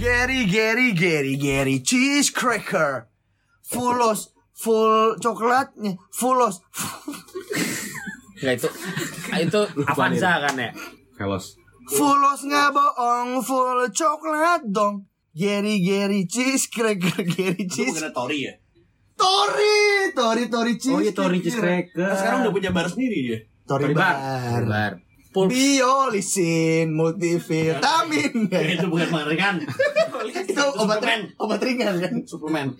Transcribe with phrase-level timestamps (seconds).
[0.00, 3.04] Gary Gary Gary Gary cheese cracker.
[3.60, 6.64] Fullos full coklatnya fullos.
[8.40, 8.68] Enggak itu
[9.44, 10.72] itu Avanza kan ya?
[11.20, 11.60] Velos.
[11.92, 15.04] Fullos nggak bohong full coklat dong.
[15.36, 18.00] Gary Gary cheese cracker Gary cheese.
[18.00, 18.56] bukan Tori ya?
[19.20, 20.96] Tori Tori Tori cheese.
[20.96, 22.08] Oh iya Tori cheese cracker.
[22.08, 23.38] Nah, sekarang udah punya bar sendiri dia.
[23.68, 24.16] Tori Tori bar.
[24.16, 24.64] bar.
[24.64, 24.92] Bar.
[25.30, 25.54] Pulp.
[25.54, 28.50] Biolisin multivitamin.
[28.74, 29.62] itu bukan mengerikan.
[29.62, 31.06] itu obat
[31.38, 32.14] obat ringan kan.
[32.26, 32.74] Suplemen.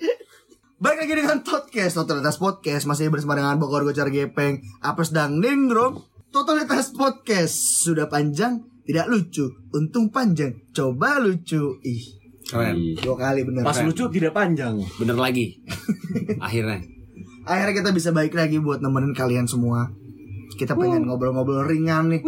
[0.82, 6.00] Baik lagi dengan podcast Totalitas Podcast Masih bersama dengan Bogor Gocar Gepeng Apes dan Ningrum
[6.32, 9.44] Totalitas Podcast Sudah panjang Tidak lucu
[9.76, 12.04] Untung panjang Coba lucu Ih
[12.48, 12.96] Keren.
[12.96, 14.80] Dua kali bener Pas lucu tidak panjang.
[14.96, 15.60] Bener lagi.
[16.48, 16.80] Akhirnya.
[17.44, 19.92] Akhirnya kita bisa baik lagi Buat nemenin kalian semua
[20.50, 22.20] Kita pengen ngobrol-ngobrol ringan nih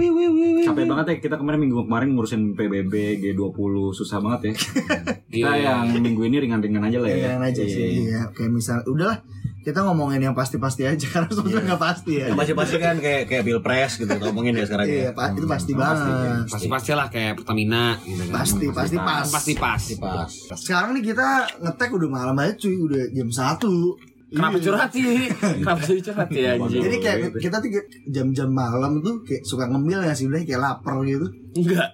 [0.62, 3.52] Capek banget ya kita kemarin minggu kemarin ngurusin PBB G20
[3.92, 4.52] susah banget ya.
[5.32, 5.82] kita Iya.
[5.82, 7.16] yang minggu ini ringan-ringan aja lah ya.
[7.28, 9.24] Ringan aja sih Iya Kayak misal Udahlah
[9.62, 13.42] kita ngomongin yang pasti-pasti aja Karena sebetulnya nggak pasti ya Yang pasti-pasti kan kayak kayak
[13.42, 15.10] pilpres gitu ngomongin ya sekarang Iya ya.
[15.12, 18.34] Pak itu pasti banget Pasti pastilah kayak Pertamina gitu kan.
[18.34, 19.82] Pasti pasti pas Pasti pas.
[19.98, 20.30] Pas.
[20.54, 24.64] Sekarang nih kita ngetek udah malam aja cuy Udah jam 1 Kenapa Iya.
[24.64, 25.04] curhat sih?
[25.60, 26.82] Kenapa jadi curhat ya anjing?
[26.82, 27.70] Jadi kayak kita tuh
[28.08, 30.42] jam-jam malam tuh kayak suka ngemil gak sih Blay?
[30.42, 31.92] Kayak lapar gitu Enggak.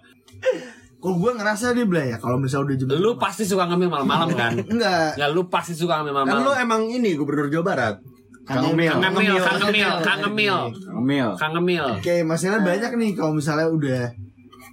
[0.99, 4.29] Kalau gue ngerasa nih Blay ya Kalau misalnya udah jam Lu pasti suka ngambil malam-malam
[4.33, 4.53] kan?
[4.73, 7.97] Enggak Ya lu pasti suka ngambil Kan lu emang ini gubernur Jawa Barat.
[8.43, 8.95] Kang Emil.
[8.97, 10.57] Kang Emil, Kang Emil, Kang Emil,
[10.97, 11.29] Emil.
[11.37, 11.87] Kang Emil.
[12.01, 14.03] Kayak masalah banyak nih Kalau misalnya udah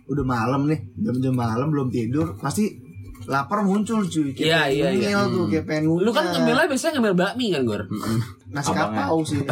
[0.05, 2.84] Udah malam nih Jam-jam malam belum tidur Pasti
[3.25, 4.31] lapar muncul cuy.
[4.31, 5.09] Kayak Iya, pengen iya, iya.
[5.15, 7.81] ngemil tuh Kayak pengen Lu kan ngemilnya biasanya ngemil bakmi kan, Gor?
[8.47, 9.41] Nasi kapau sih.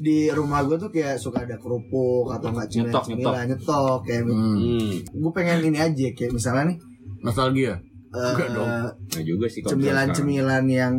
[0.00, 3.98] Di rumah gue tuh kayak suka ada kerupuk Atau enggak Nyetok, cemilan Nyetok.
[4.02, 4.90] Kayak Hmm.
[5.04, 6.78] gue pengen ini aja kayak misalnya nih
[7.20, 7.74] Nostalgia.
[8.10, 8.90] eh, Nah
[9.22, 10.94] juga sih cemilan-cemilan yang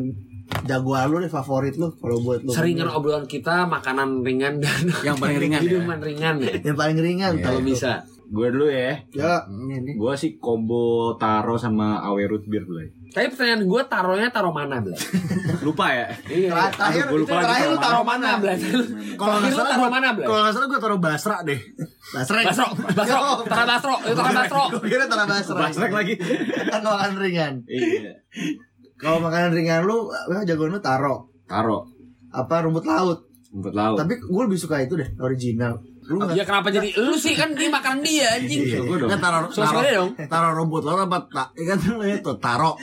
[0.61, 5.17] jagoan lu nih favorit lu kalau buat lu Seringan obrolan kita makanan ringan dan Yang
[5.17, 5.69] paling ringan ya.
[5.69, 6.51] minuman ringan ya.
[6.61, 7.65] yang paling ringan Kalau tuh.
[7.65, 7.91] bisa.
[8.27, 8.95] Gue dulu ya.
[9.11, 9.43] ya.
[9.91, 10.79] Gue sih combo
[11.15, 12.79] taro sama awe root beer dulu.
[13.11, 14.95] Tapi pertanyaan gue taruhnya taruh mana, Bla?
[15.67, 16.07] Lupa ya.
[16.25, 16.71] Iya.
[16.71, 18.53] terakhir Aduh, gua lupa terakhir lu taruh taruh mana Bla?
[19.19, 20.23] Kalau nggak salah taruh gua- mana, Bla?
[20.23, 21.59] Kalau nggak salah gue taruh Basra deh.
[22.07, 23.19] basrek Basro, Basro,
[23.51, 24.63] taruh Basro, itu kan Basro.
[24.73, 26.13] gue kira taruh basrek Basrek lagi.
[26.65, 28.11] kan makanan ringan Iya.
[29.01, 31.89] Kalau makanan ringan lu eh, jagoan lu taro Taro.
[32.31, 33.97] apa rumput laut Rumput laut.
[33.99, 37.53] tapi gue lebih suka itu deh original lu nggak Ya kenapa jadi lu sih kan
[37.53, 38.61] ini makanan dia anjing.
[38.63, 39.09] Iya, gua dong.
[39.13, 39.21] Kan
[39.53, 40.09] sekali dong.
[40.25, 41.47] taruh rumput laut apa tak?
[41.53, 42.73] Kan itu taro.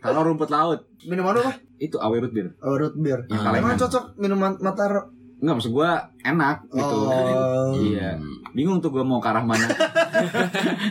[0.00, 0.80] Taro rumput laut.
[1.04, 2.48] minuman apa Itu awe root beer.
[2.64, 5.12] oh, root beer emang cocok minuman mataro
[5.42, 5.90] Enggak maksud gue
[6.22, 6.96] enak gitu.
[7.02, 7.74] Oh.
[7.74, 8.14] Iya.
[8.52, 9.64] Bingung tuh gue mau ke arah mana.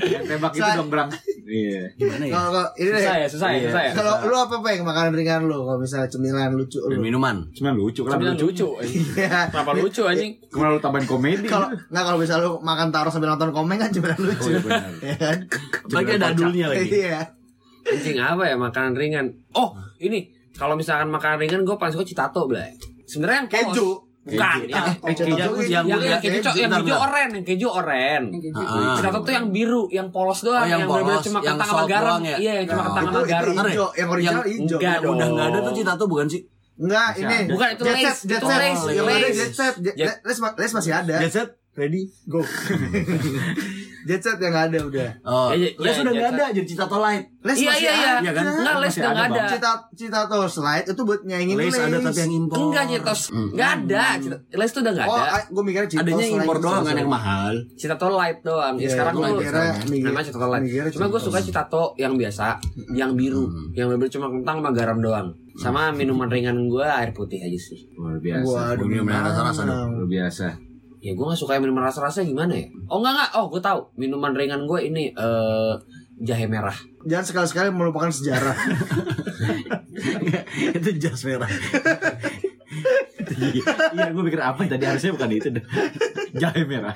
[0.02, 1.10] Yang tembak itu dong berang.
[1.44, 1.84] Iya.
[1.94, 2.34] Gimana ya?
[2.34, 3.68] kalau ini Susah ya, susah ya, Iya.
[3.68, 3.92] susah ya.
[3.94, 7.44] kalau lu apa peng makanan ringan lu kalau misalnya cemilan lucu lu minuman.
[7.52, 8.46] Cuma lucu kan Cemilan lucu.
[8.48, 8.68] lucu.
[8.78, 9.04] anjing.
[9.20, 9.40] Iya.
[9.48, 10.32] Kenapa lucu anjing?
[10.42, 11.46] Ke mana lu tambahin komedi?
[11.46, 14.60] kalau nggak kalau misalnya lu makan taro sambil nonton komeng kan cemilan lucu Oh, iya
[14.60, 14.82] benar.
[15.06, 15.38] ya kan
[15.92, 16.88] Lagi ada dulnya lagi.
[16.90, 17.20] iya
[17.84, 19.26] Anjing apa ya makanan ringan?
[19.52, 22.62] Oh, ini kalau misalkan makanan ringan gue paling suka citato, Bla.
[23.04, 23.90] Sebenarnya yang keju
[24.22, 28.22] Bukan, yang, keju, keju, yang, keju, yang, keju, yang keju oren, yang keju oren.
[28.54, 28.94] Ah.
[28.94, 32.22] Citato tuh yang biru, yang polos doang, Oh, yang polos, cuma yang kentang sama garam.
[32.22, 32.38] ya?
[32.38, 32.86] Iya, yang cuma Oh.
[32.94, 33.54] kentang sama garam.
[33.58, 35.76] hijau yang original hijau enggak Yang udah nggak ada tuh dong.
[35.76, 36.42] citato bukan sih?
[36.78, 38.06] enggak ini Bukan, itu jet Lays.
[38.08, 40.92] set jet Itu set Lays, yang ada jet set Jet- Jet- les ma- les masih
[40.92, 42.44] ada Jet set, ready, go
[44.02, 46.68] jet set yang ada udah Oh, Ya, ya, les ya, udah nggak jet ada jadi
[46.68, 47.26] citato light.
[47.40, 48.10] les Iya, masih iya, iya.
[48.10, 48.44] ada Iya kan?
[48.52, 49.38] Enggak, les udah ada, nggak ada.
[49.38, 49.52] Bang.
[49.52, 52.58] cita cita tuh slide itu buat nyaingin Les ada tapi yang impor.
[52.60, 53.22] Enggak, Citos.
[53.32, 54.04] Enggak ada.
[54.18, 55.40] Cita- Les tuh udah enggak oh ada.
[55.46, 57.54] gue mikirnya cita Adanya impor doang kan yang mahal.
[57.74, 58.74] Citato light doang.
[58.76, 60.64] Ya, Iya, sekarang gua tuh mikirnya- mikir- namanya Citato light.
[60.66, 61.20] Cuma gue Citato.
[61.22, 62.46] suka Citato yang biasa,
[62.92, 65.28] yang biru, yang bener cuma kentang sama garam doang.
[65.54, 67.86] Sama minuman ringan gue air putih aja sih.
[67.94, 68.50] Luar biasa.
[68.74, 69.90] Waduh, Ini yang rasa-rasa dong.
[69.96, 70.48] Luar biasa.
[71.02, 72.70] Ya gue gak suka yang minuman rasa-rasa gimana ya?
[72.86, 75.74] Oh enggak enggak, oh gue tahu minuman ringan gue ini eh
[76.22, 76.78] jahe merah.
[77.10, 78.54] jangan sekali-sekali melupakan sejarah
[80.78, 81.50] itu jas merah.
[83.42, 85.66] Iya, gue pikir apa tadi harusnya bukan itu deh.
[86.38, 86.94] Jahe merah.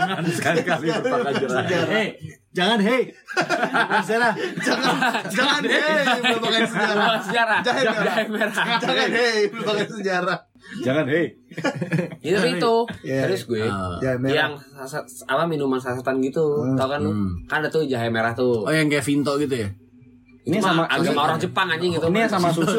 [0.00, 1.64] Jangan sekali-kali berpakai jerah.
[1.68, 2.16] Hei,
[2.56, 3.12] jangan hei.
[4.00, 4.32] Sarah.
[4.64, 4.96] jangan
[5.28, 7.58] jangan hei melupakan sejarah Lupa sejarah.
[7.60, 8.14] Jahe merah.
[8.16, 8.64] Jahe merah.
[8.80, 10.38] jangan hei melupakan sejarah
[10.80, 11.28] Jangan hei.
[12.24, 12.74] Itu itu.
[13.04, 13.28] Iya.
[13.28, 13.60] Terus gue
[14.16, 14.32] merah.
[14.32, 17.12] yang sasa- apa minuman sasetan gitu, tau kan lu?
[17.12, 17.44] Hmm.
[17.44, 18.64] Kan ada tuh jahe merah tuh.
[18.64, 19.68] Oh yang kayak Vinto gitu ya?
[20.42, 22.06] Ini Cuma sama agama orang Jepang anjing gitu.
[22.08, 22.78] Ini yang sama susu?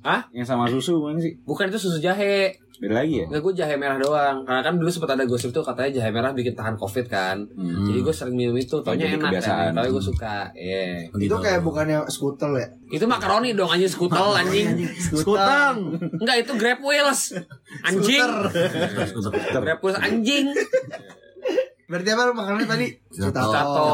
[0.00, 0.20] Hah?
[0.30, 1.32] Yang sama susu bukan sih?
[1.42, 2.54] Bukan itu susu jahe.
[2.74, 3.26] Beda lagi ya?
[3.30, 4.42] Enggak gue jahe merah doang.
[4.42, 7.46] Karena kan dulu sempat ada gosip tuh katanya jahe merah bikin tahan covid kan.
[7.56, 8.82] Jadi gue sering minum itu.
[8.82, 9.70] Taunya enak kebiasaan.
[9.70, 9.78] kan.
[9.78, 10.36] Tapi gue suka.
[10.52, 11.06] Iya.
[11.14, 12.66] Itu kayak bukannya skutel ya?
[12.90, 14.90] Itu makaroni dong anjing skutel anjing.
[14.98, 16.02] Skutang.
[16.18, 17.38] Enggak itu Grab Wheels.
[17.86, 18.26] Anjing.
[19.54, 20.50] Grab Wheels anjing.
[21.84, 22.86] Berarti apa makanannya tadi?
[23.28, 23.40] Cato.
[23.46, 23.84] Cato.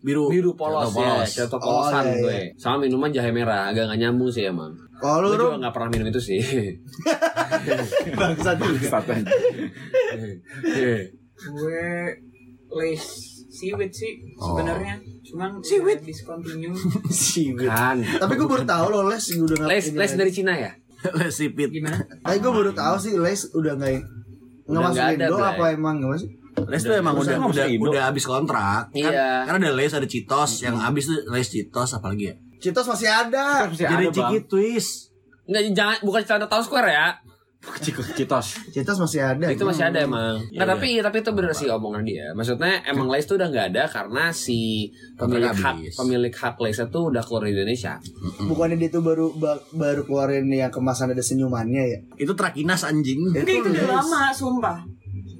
[0.00, 0.26] biru.
[0.26, 1.28] Biru polos, Cato polos.
[1.28, 1.44] ya.
[1.44, 2.38] Cato polosan Oh, iya, gue.
[2.56, 3.68] Sama minuman jahe merah.
[3.68, 4.74] Agak gak nyambung sih emang.
[4.98, 6.42] Kalau lu juga gak pernah minum itu sih.
[8.18, 8.98] bangsat juga.
[11.38, 11.86] Gue
[12.68, 13.02] les
[13.48, 14.54] seaweed sih Oh.
[14.54, 16.74] sebenarnya cuman seaweed discontinue
[17.64, 17.96] kan.
[17.96, 20.70] Tapi gue baru tahu loh les udah nggak Les, les dari Cina ya?
[21.18, 21.70] Lesipit.
[21.70, 24.02] gimana Tapi gue baru tahu sih les udah nggak nggak
[24.68, 25.48] Udah masuk nggak ada, Indo Bray.
[25.48, 26.30] apa emang nggak masuk?
[26.66, 28.90] Les tuh emang udah udah udah habis kontrak.
[28.90, 29.44] Kan, Iya.
[29.44, 32.34] Karena ada Les, ada Citos, yang habis tuh Les Citos apalagi ya?
[32.58, 33.66] Citos masih ada.
[33.66, 34.14] Masih Jadi ada.
[34.14, 35.14] Ciki Twist.
[35.44, 37.08] Enggak jangan bukan celana Town Square ya.
[38.14, 38.46] Citos.
[38.70, 39.46] Citos masih ada.
[39.46, 40.38] itu masih ada emang.
[40.48, 42.30] Iya, Nggak, tapi tapi itu bener sih omongan dia.
[42.30, 44.86] Maksudnya emang Lays itu udah nggak ada karena si
[45.18, 47.98] pemilik hak pemilik hak Lays itu udah keluar dari Indonesia.
[48.40, 51.98] Bukannya dia tuh baru ba- baru keluarin yang kemasan ada senyumannya ya?
[52.16, 53.26] Itu Trakinas anjing.
[53.26, 54.78] Enggak itu udah lama sumpah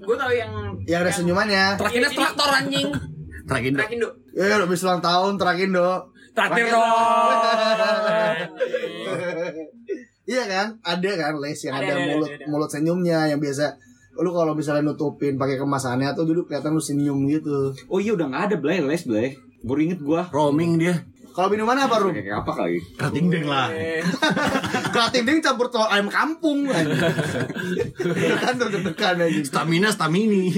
[0.09, 0.53] gue tau yang
[0.89, 1.65] Yang ada senyumannya.
[1.77, 2.89] Terakhirnya Iya, traktor anjing.
[3.45, 3.77] Trakindo.
[3.81, 6.01] Trakindo Ya ya habis ulang tahun terakhir dong.
[6.33, 7.29] Traktir dong.
[10.29, 10.67] Iya kan?
[10.85, 12.45] Ada kan les yang Ada, ada, ada, ada, mulut ada.
[12.49, 13.77] mulut senyumnya yang biasa
[14.19, 17.71] lu kalau misalnya nutupin pakai kemasannya tuh dulu kelihatan lu senyum gitu.
[17.87, 19.39] Oh iya udah gak ada Blay, les Blay.
[19.63, 20.27] Baru inget gua.
[20.35, 21.07] Roaming dia.
[21.39, 22.11] Kalau minuman apa Rum?
[22.11, 22.83] Kayak apa kali?
[22.99, 23.71] Kerating deng lah.
[24.95, 26.83] Kerating ding campur telur ayam kampung kan
[28.59, 29.41] tuh deg-degan aja.
[29.47, 30.51] Stamina stamini.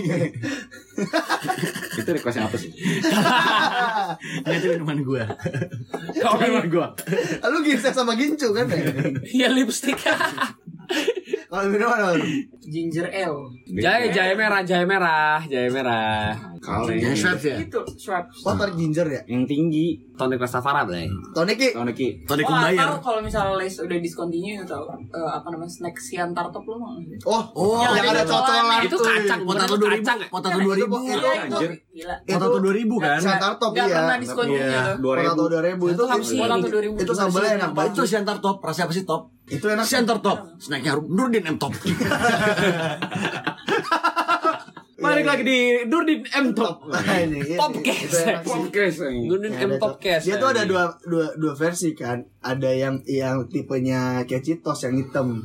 [2.01, 2.73] Itu requestnya apa sih?
[4.49, 5.29] Ini itu minuman gua.
[6.17, 6.89] Kalau Minuman gua.
[7.53, 8.81] Lu ginseng sama gincu kan ya?
[9.21, 10.01] Iya lipstick.
[10.01, 12.17] Kalau minuman apa?
[12.17, 12.25] Rum?
[12.71, 16.39] ginger ale jahe jahe merah, jahe merah, jahe merah.
[16.63, 17.03] Kali.
[17.03, 17.57] Yang Schweppes ya?
[17.59, 19.23] itu swap Oh, tarik ginger ya?
[19.27, 19.87] Yang tinggi.
[20.21, 21.09] Tonic Rastafari, Blay.
[21.33, 22.09] Tony Ki, Tahun Ki.
[22.23, 22.85] Tadi Oh, kumbayar.
[22.87, 25.01] atau kalau misalnya les udah discontinue tau eh,
[25.31, 27.25] apa namanya snack siantar top lo nggak?
[27.25, 29.97] Oh, Oh, yang yang ada cocolan Itu kacang, Potato itu 2000.
[29.97, 30.29] kacang ya?
[30.29, 30.85] Potato Itu- 2000.
[30.85, 31.71] itu- Iya, itu anjir.
[31.91, 33.17] gila Potato 2000 kan?
[33.19, 33.97] Siantar top Nggak iya.
[33.97, 34.83] pernah discontinue Iya.
[34.85, 35.49] tuh Dua Potato ribu.
[35.49, 36.37] 2000 itu Itu apa sih?
[36.39, 37.91] Potato 2000 itu sambalnya enak banget.
[37.91, 38.57] Itu siantar top.
[38.61, 39.23] Rasanya apa sih top?
[39.47, 39.83] Itu enak.
[39.83, 40.39] Siantar top.
[40.59, 41.73] Snacknya Nurdin M top.
[45.01, 45.59] Balik lagi di
[45.89, 46.85] Nurdin M Top.
[49.33, 49.73] Gundin Ada M.
[49.81, 50.29] Popcast.
[50.29, 52.21] Dia tuh ada dua, dua, dua versi kan.
[52.45, 55.41] Ada yang yang tipenya kayak Citos yang hitam.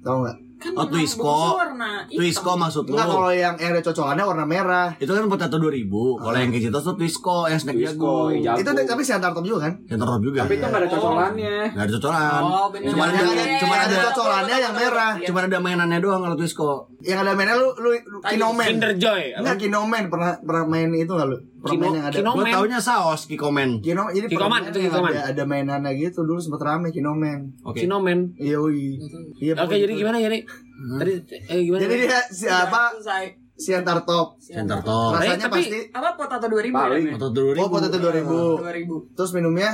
[0.00, 0.45] Tahu nggak?
[0.56, 1.20] Kan Oh, Twisco.
[1.24, 2.16] bagusnya warna hitam.
[2.16, 2.92] Twisco maksud lu.
[2.96, 4.88] Enggak kalau yang ada cocolannya warna merah.
[4.96, 5.84] Itu kan potato 2000.
[6.16, 8.32] Kalau yang kayak Citos tuh Twisco yang snack jagung.
[8.40, 9.72] Itu tapi siantar top juga kan?
[9.84, 10.38] Siantar top juga.
[10.48, 11.56] Tapi itu gak ada cocolannya.
[11.76, 12.42] Nggak ada cocolan.
[12.42, 12.66] Oh.
[12.72, 13.20] Cuma ada,
[13.60, 15.12] cuma ada, cocolannya yang merah.
[15.16, 15.26] Iya.
[15.28, 16.88] cuma ada mainannya doang kalau Twisco.
[17.04, 17.90] Yang ada mainnya lu lu,
[18.24, 18.66] Kinomen.
[18.66, 19.36] Kinder Joy.
[19.36, 21.38] Enggak Kinomen pernah pernah main itu enggak lu?
[21.56, 23.70] Pernah Kino- yang ada Kino- Gue taunya saus Kikomen.
[23.80, 25.10] Kino, jadi Kikoman, pernah itu Kikoman.
[25.10, 27.56] Ada, ada mainannya gitu dulu sempat rame Kinomen.
[27.62, 27.82] Oke.
[27.82, 28.36] Kinomen.
[28.36, 28.60] Iya.
[29.38, 29.52] Iya.
[29.54, 30.00] Oke, pokoknya jadi gitu.
[30.00, 30.38] gimana jadi?
[30.94, 31.12] Tadi
[31.46, 31.80] eh gimana?
[31.82, 32.80] Jadi dia siapa?
[32.94, 33.24] Selesai.
[33.56, 34.36] Siantar top.
[34.36, 35.16] Siantar top.
[35.16, 37.02] Rasanya tapi- pasti apa potato 2000 Paling.
[37.02, 37.16] namanya?
[37.16, 37.56] Potato 2000.
[37.56, 38.60] Oh, potato 2000.
[38.60, 39.70] 2000 Terus minumnya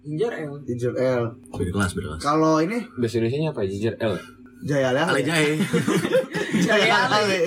[0.00, 1.28] ginger ale ginger ale.
[1.50, 2.22] Beda kelas, beda kelas.
[2.22, 3.60] Kalau ini Bahasa Indonesia apa?
[3.64, 4.14] Ginger L.
[4.60, 5.00] Jaya Ale.
[5.04, 5.54] Ale jahe.
[6.66, 7.40] Jaya Ale.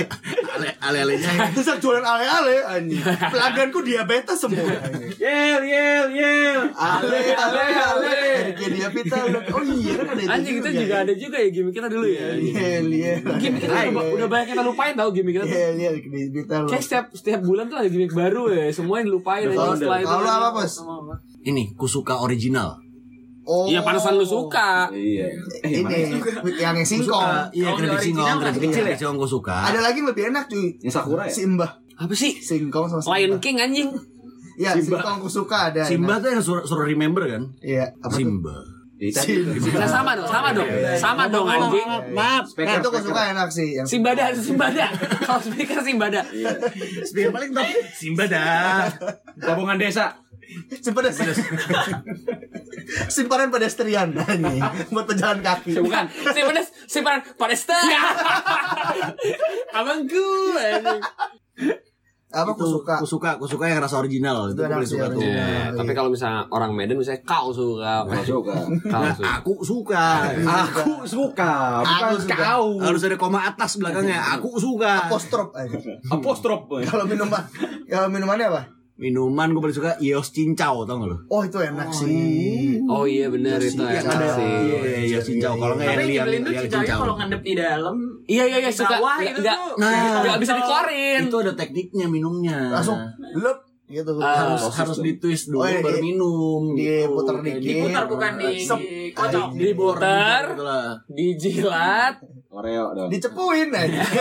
[0.51, 1.47] Ale ale ale jahe.
[1.55, 2.99] Terus yang jualan ale ale anjing.
[3.03, 4.67] Pelangganku diabetes semua.
[5.15, 6.61] Yel, yel, yel.
[6.75, 8.15] Ale ale ale.
[8.51, 9.21] Erika diabetes.
[9.51, 10.21] Oh iya kan ada.
[10.35, 12.35] Anjing itu juga ada juga ya gimmick kita dulu ya.
[12.35, 13.13] Iya iya.
[13.39, 15.55] Gimmick kita udah, udah banyak kita lupain tau gimmick kita tuh.
[15.55, 16.67] Iya iya Erika diabetes.
[16.67, 18.67] Kayak setiap setiap bulan tuh ada gimmick baru ya.
[18.75, 20.09] Semuanya dilupain Kalau aja setelah itu.
[20.11, 20.73] kalau apa bos?
[21.41, 22.90] Ini kusuka original.
[23.41, 23.65] Oh.
[23.65, 24.85] Iya panusan lu suka.
[24.93, 25.25] Iya.
[25.65, 25.81] Eh?
[25.81, 25.97] Ini
[26.61, 27.49] yang yang singkong.
[27.49, 28.95] Iya, keripik singkong, keripik kan kecil ya.
[28.97, 29.55] Singkong gue suka.
[29.73, 30.77] Ada lagi yang lebih enak cuy.
[30.81, 31.33] Yang Sakura ya?
[31.33, 31.67] Simba.
[31.97, 32.37] Apa sih?
[32.37, 33.17] Singkong sama Simba.
[33.17, 33.89] Lion King anjing.
[34.61, 35.81] Iya, singkong aku suka ada.
[35.81, 37.49] Simba tuh yang suruh, suruh remember kan?
[37.65, 38.21] Iya, apa tuh?
[38.21, 38.55] Simba.
[39.01, 40.69] Nah, sama dong, sama dong.
[41.01, 41.89] Sama dong anjing.
[42.13, 44.93] Maaf, itu aku suka enak sih yang Simbada, Simbada.
[45.25, 46.21] Kalau speaker Simbada.
[47.01, 47.65] Speaker paling top.
[47.97, 48.85] Simba dah.
[49.41, 50.13] Gabungan desa.
[50.83, 51.11] simpanan
[53.07, 55.79] simpanan pedestrian anjing buat pejalan kaki.
[55.79, 57.99] Bukan, simpanan simpanan Palestina.
[59.77, 61.01] Abangku anjing.
[62.31, 62.93] Apa aku Itu suka?
[62.95, 64.47] Aku suka, aku suka yang rasa original.
[64.47, 65.19] Itu Itu paling suka tuh.
[65.19, 65.75] Iya, iya.
[65.75, 68.55] tapi kalau misalnya orang Medan misalnya kau suka, Gak suka.
[68.87, 69.27] kau Nah, suka.
[69.35, 70.05] aku suka.
[70.39, 71.51] Aku suka,
[71.83, 72.35] bukan Aku suka.
[72.39, 72.67] kau.
[72.79, 74.39] Harus ada koma atas belakangnya.
[74.39, 75.11] Aku suka.
[75.11, 75.75] Apostrop aja.
[76.07, 76.71] Apostrof.
[76.87, 77.43] Kalau minuman,
[77.91, 78.61] kalau minumannya apa?
[79.01, 81.17] Minuman gue paling suka Yos Cincau tau gak lo?
[81.25, 82.77] Oh itu enak sih.
[82.85, 84.45] Oh iya bener itu enak ada sih.
[84.45, 85.57] Iya, Yos Cincau.
[85.57, 86.29] Kalau nggak tapi yang
[86.69, 86.97] cincau.
[87.01, 87.97] kalau ngendep di dalam
[88.29, 89.73] Iya iya iya suka nggak itu nggak tuh.
[89.81, 91.21] Nah, nggak bisa dikeluarin.
[91.33, 92.77] Itu ada tekniknya minumnya.
[92.77, 93.01] Langsung
[93.41, 93.57] lep
[93.89, 94.21] gitu.
[94.21, 96.03] Ah, harus harus ditwist dulu Oh, iya, baru iya.
[96.05, 96.61] minum.
[96.77, 97.45] Diputer gitu.
[97.49, 97.73] dikit.
[97.73, 98.49] Diputar bukan di
[99.17, 99.47] kocok.
[99.57, 100.93] Diputar, lah.
[101.09, 102.21] dijilat.
[102.53, 103.09] Oreo dong.
[103.09, 104.05] Dicepuin aja.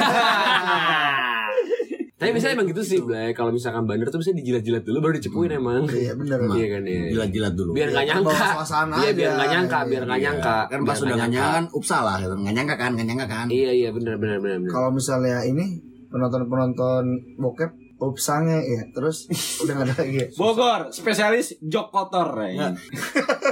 [2.21, 3.33] Tapi biasanya emang gitu sih, Blay.
[3.33, 5.89] Kalau misalkan bandar tuh bisa dijilat-jilat dulu baru dicepuin emang.
[5.89, 6.37] Iya bener.
[6.53, 7.00] Iya kan ya.
[7.11, 7.71] Jilat-jilat dulu.
[7.73, 8.29] Biar nggak nyangka.
[8.29, 9.35] Bawa suasana Iya, biar aja.
[9.35, 10.27] nggak nyangka, biar nggak Iya.
[10.29, 10.57] nyangka.
[10.69, 12.35] Kan pas udah nggak nyangka kan upsa lah gitu.
[12.37, 13.47] Nggak nyangka kan, nggak nyangka kan.
[13.49, 14.59] Iya iya benar benar benar.
[14.61, 14.69] benar.
[14.69, 15.67] Kalau misalnya ini
[16.11, 17.05] penonton-penonton
[17.37, 19.29] bokep upsange ya terus
[19.65, 20.27] udah gak ada lagi ya.
[20.33, 22.73] Bogor, spesialis jok kotor ya.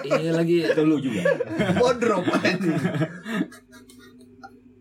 [0.04, 0.64] Iya lagi.
[0.64, 1.24] Itu lu juga.
[1.74, 2.52] Bodrop aja.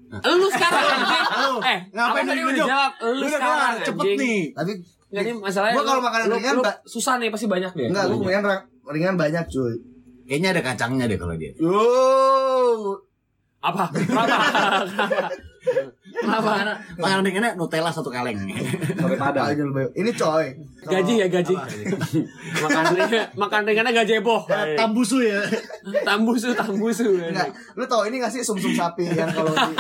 [0.08, 1.26] Lu sekarang anjing.
[1.58, 2.92] Eh, ngapain apa lu udah jawab?
[3.04, 4.42] Lu sekarang cepet nih.
[4.56, 4.72] Tapi
[5.08, 5.76] Nggak nih masalahnya.
[5.80, 7.88] Gua kalau makanan ringan, susah nih pasti banyak deh.
[7.88, 8.44] enggak gue kemudian
[8.92, 9.76] ringan banyak cuy.
[10.28, 11.52] Kayaknya ada kacangnya deh kalau dia.
[11.56, 11.80] Yo.
[13.64, 13.88] Apa?
[13.96, 14.36] Kenapa?
[16.18, 16.52] Kenapa?
[16.64, 16.82] Kenapa?
[16.98, 18.38] Makanan ringannya Nutella satu kaleng.
[18.98, 19.54] Sampai padang.
[19.94, 20.46] Ini coy.
[20.88, 21.56] Gaji ya gaji.
[22.64, 24.48] makan ringan, makan ringannya gazebo.
[24.76, 25.44] Tambusu ya.
[26.08, 27.20] Tambusu, tambusu.
[27.20, 29.74] Enggak, lu tau ini gak sih sumsum sapi yang kalau di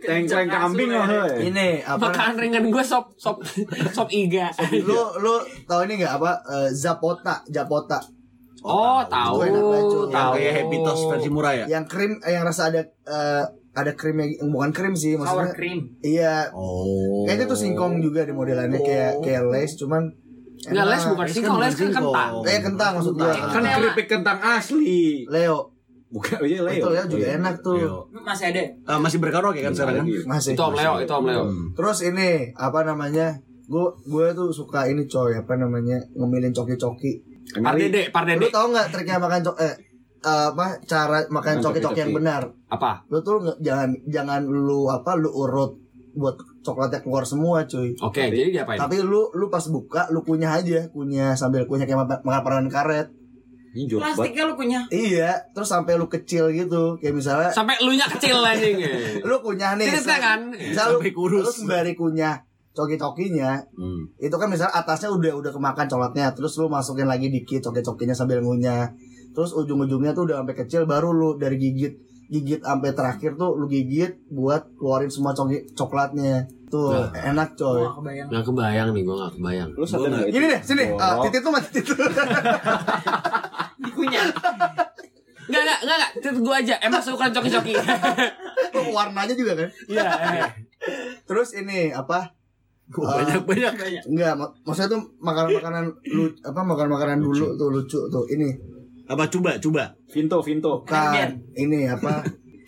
[0.00, 1.06] Tengkleng kambing loh.
[1.08, 1.48] hei.
[1.48, 2.12] ini apa?
[2.12, 3.40] Makan ringan gue sop sop
[3.96, 4.52] sop iga.
[4.84, 8.19] Lu lu tau ini gak apa eh, zapota, zapota
[8.62, 10.08] Oh, tahu, tahu.
[10.08, 11.64] Yang kayak Happy Toast versi murah ya.
[11.66, 15.54] yang krim eh, yang rasa ada eh, ada krimnya bukan krim sih Sour maksudnya.
[15.54, 15.78] cream.
[16.00, 17.22] Iya, Oh.
[17.24, 20.10] kayaknya tuh singkong juga di modelannya kayak kayak lace cuman
[20.60, 22.32] Enggak les bukan singkong, kan les kan kentang.
[22.44, 23.32] Kayak kentang maksud gua.
[23.32, 25.24] Kan keripik kentang asli.
[25.24, 25.72] Leo,
[26.10, 26.74] Bukan iya Leo.
[26.76, 27.80] itu Leo juga enak tuh.
[27.80, 27.96] Leo.
[28.12, 28.60] Masih ada.
[28.84, 30.06] Ah, masih berkaraoke kan sekarang kan?
[30.28, 30.52] Masih.
[30.52, 31.42] Itu Om Leo, itu Om Leo.
[31.46, 31.72] Hmm.
[31.72, 33.40] Terus ini apa namanya?
[33.64, 37.22] Gue gue tuh suka ini coy apa namanya ngemilin coki-coki.
[37.56, 38.46] Pardede, Lu pardede.
[38.48, 39.74] tau nggak triknya makan cok eh
[40.20, 42.42] apa cara makan coki-coki yang benar?
[42.68, 43.02] Apa?
[43.08, 45.74] Lu tuh jangan jangan lu apa lu urut
[46.10, 47.96] buat coklatnya keluar semua cuy.
[47.96, 48.76] Oke, jadi diapain?
[48.76, 52.68] Tapi lu lu pas buka lu kunyah aja, kunyah sambil kunyah kayak makan makan permen
[52.68, 53.08] karet.
[53.70, 54.16] Ini jorok banget.
[54.18, 54.80] Plastiknya lu punya.
[54.90, 56.98] Iya, terus sampai lu kecil gitu.
[56.98, 58.76] Kayak misalnya Sampai lu nya kecil anjing.
[59.22, 59.86] lu kunyah nih.
[59.88, 60.50] Cerita kan?
[60.50, 61.46] Misal lu, Sampai kurus.
[61.46, 62.42] lu sembari kunyah
[62.72, 64.06] coki-cokinya Hmm.
[64.16, 68.38] itu kan misalnya atasnya udah udah kemakan coklatnya terus lu masukin lagi dikit coki-cokinya sambil
[68.38, 68.94] ngunyah
[69.30, 71.94] terus ujung-ujungnya tuh udah sampai kecil baru lu dari gigit
[72.26, 77.10] gigit sampai terakhir tuh lu gigit buat keluarin semua coki coklatnya tuh Nah.
[77.26, 78.28] enak coy Wah, kebayang.
[78.30, 79.68] Nggak kebayang nih, gue nggak kebayang.
[79.74, 80.32] Lu sadar nggak itu?
[80.32, 81.22] gini deh sini ah, Jorok.
[81.26, 81.98] titit tuh mati titit
[83.80, 84.24] Dikunyah.
[85.50, 86.10] Enggak, enggak, enggak, enggak.
[86.16, 86.74] Titik gue aja.
[86.80, 87.74] Emang suka coki-coki.
[88.94, 90.10] warnanya juga kan Iya.
[91.24, 92.30] terus ini apa
[92.92, 93.72] banyak banyak.
[93.72, 94.02] Banyak.
[94.04, 98.50] enggak mak- maksudnya tuh makanan-makanan lu apa makan-makanan dulu tuh lucu tuh ini
[99.06, 99.90] Apa coba coba?
[100.06, 100.82] Vinto, Vinto.
[100.82, 102.22] kan ini apa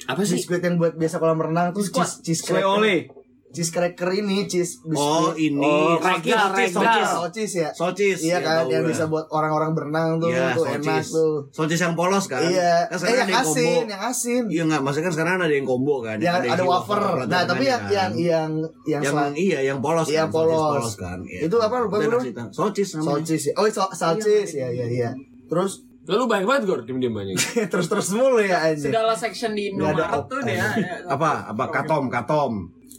[0.04, 0.34] Apa sih?
[0.34, 3.06] biskuit yang buat biasa kolam renang tuh cheese cheese ole.
[3.52, 5.60] Cheese cracker ini cheese biskuit Oh ini.
[5.60, 6.72] Oh, regal, socis, regal.
[6.72, 7.08] socis.
[7.12, 8.18] socis ya Socis.
[8.20, 10.80] iya kan tahu yang bisa buat orang-orang berenang tuh Iya, tuh socis.
[10.82, 12.40] enak tuh Socis yang polos kan?
[12.42, 13.86] iya Kan eh sekarang yang ada yang asin combo.
[13.86, 16.16] yang asin Iya nggak, maksudnya kan sekarang ada yang combo kan.
[16.16, 18.12] yang ada, isi wafer ada nah tapi yang warnanya yang kan.
[18.16, 18.50] yang
[18.82, 20.94] yang, yang selan- iya yang polos Iya, kan, socis polos.
[20.96, 21.18] kan.
[21.22, 21.40] Iya.
[21.44, 22.18] Itu apa, lupa Itu bro?
[22.50, 23.06] Socis namanya.
[23.20, 23.52] socis ya.
[23.54, 25.10] oh so, socis ya ya iya
[25.46, 27.30] terus Lu banyak banget gue diem-diem aja.
[27.68, 30.66] terus terus mulu ya anjir Segala section di ada Indomaret tuh deh ya.
[31.06, 31.46] Apa?
[31.46, 32.52] Apa katom, katom.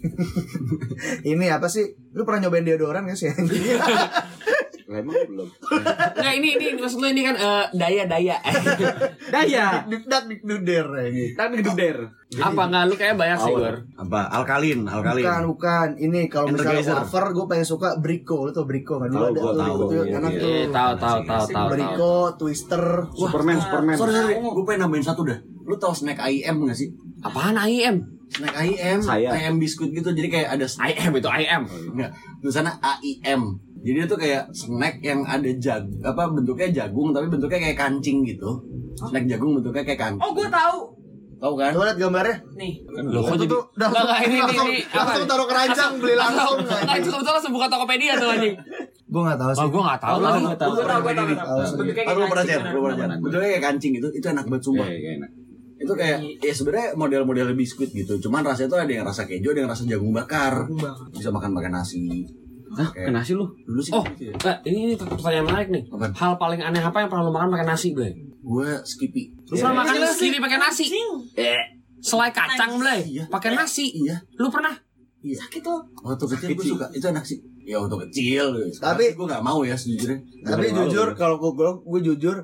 [1.32, 3.32] ini apa sih lu pernah nyobain deodoran gak sih
[4.84, 5.48] Lah, Emang belum.
[6.14, 8.36] Enggak, ini ini maksud lu ini kan eh, daya-daya.
[9.34, 9.88] Daya.
[9.88, 11.98] dik dik duder ini Dan gededer.
[12.38, 13.76] Apa enggak lu kayak banyak sih, Gor.
[13.96, 14.20] Apa?
[14.30, 15.24] Alkalin, alkalin.
[15.24, 15.88] Bukan, bukan.
[15.98, 18.44] Ini kalau misalnya wafer, gue pengen suka Brico.
[18.44, 19.08] Lu tau Brico kan?
[19.08, 19.56] Dulu Tahu, ada tuh, tahu.
[19.56, 20.42] Brico tuh Iya, enak iya.
[20.42, 20.52] tuh.
[20.52, 21.46] Tahu tahu tahu tahu.
[21.48, 21.68] tahu.
[21.72, 22.84] Brico, Twister.
[23.16, 23.96] Superman, Superman.
[23.96, 24.34] Sorry, sorry.
[24.42, 25.40] Gue pengen nambahin satu dah.
[25.64, 26.90] Lu tau snack IM gak sih?
[27.24, 28.23] Apaan AIM?
[28.34, 29.30] Snack IM, Saya.
[29.38, 30.10] IM biskuit gitu.
[30.10, 30.98] Jadi kayak ada snack.
[30.98, 31.64] IM itu IM.
[31.94, 32.12] Enggak.
[32.42, 33.42] Tulisannya AIM.
[33.84, 38.64] Jadi itu kayak snack yang ada jag apa bentuknya jagung tapi bentuknya kayak kancing gitu.
[38.96, 40.24] Snack jagung bentuknya kayak kancing.
[40.24, 40.78] Oh, gue tahu.
[41.44, 41.76] Tahu kan?
[41.76, 42.36] Tuh liat gambarnya.
[42.56, 42.74] Nih.
[42.88, 46.56] Loh, kok Itu jadi tuh udah enggak, ini langsung, ini langsung taruh keranjang beli langsung.
[46.64, 48.56] Itu kebetulan langsung buka Tokopedia tuh anjing.
[49.14, 49.62] Gue gak tahu sih.
[49.62, 50.42] Oh, gue enggak tahu Oh, lagi.
[50.42, 51.14] gue tahu, gue tahu, gue.
[51.14, 53.18] Bentuknya Aku kayak pernah kancing, chat, lu pernah benar-benar.
[53.20, 54.08] Bentuknya kayak kancing gitu.
[54.16, 54.88] Itu enak banget sumpah.
[54.88, 55.30] Iya, iya, enak.
[55.76, 58.18] Itu kayak ya sebenarnya model-model biskuit gitu.
[58.20, 60.66] Cuman rasanya tuh ada yang rasa keju, ada yang rasa jagung bakar.
[61.10, 62.24] Bisa makan pakai nasi.
[62.74, 63.46] Hah, Kayak- kena sih lu?
[63.46, 64.34] Dulu sih Oh, gitu ya.
[64.34, 65.84] enggak, ini ini pertanyaan menarik nih.
[65.94, 66.10] Apaan?
[66.10, 68.18] Hal paling aneh apa yang pernah lu makan pakai nasi, Blay?
[68.42, 69.30] Gue Skippy.
[69.46, 70.90] Lu pernah makan sendiri pakai nasi?
[71.38, 71.62] Eh,
[72.02, 73.06] selai kacang, Blay.
[73.06, 73.30] Iya.
[73.30, 73.94] Pakai nasi.
[73.94, 74.18] Iya.
[74.36, 74.74] Lu pernah?
[75.22, 75.38] Iya.
[75.38, 75.80] Sakit tuh.
[76.02, 76.86] Waktu kecil gue suka.
[76.90, 77.38] Itu enak sih.
[77.62, 78.58] Ya waktu kecil.
[78.76, 80.18] Tapi- gue gak mau ya sejujurnya.
[80.42, 82.36] Tapi Gua jujur kalau gue gue jujur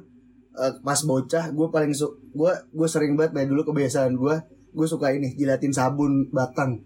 [0.58, 4.36] eh, pas bocah gue paling su gue gue sering banget dari dulu kebiasaan gue
[4.70, 6.82] gue suka ini jilatin sabun batang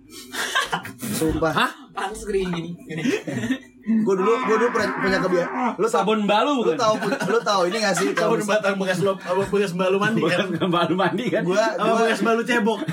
[1.20, 1.53] sumpah
[1.93, 2.72] gini gini.
[2.89, 3.73] gini.
[3.84, 6.80] Gue dulu gue dulu punya, punya kebiasaan lu tau Sabun balu lu bukan?
[6.80, 10.48] tahu lu tahu ini gak sih Sabun batang bekas lo apa bekas balu mandi kan?
[10.48, 11.44] Bukan balu mandi kan?
[11.44, 12.80] gue Apa gue bekas balu cebok?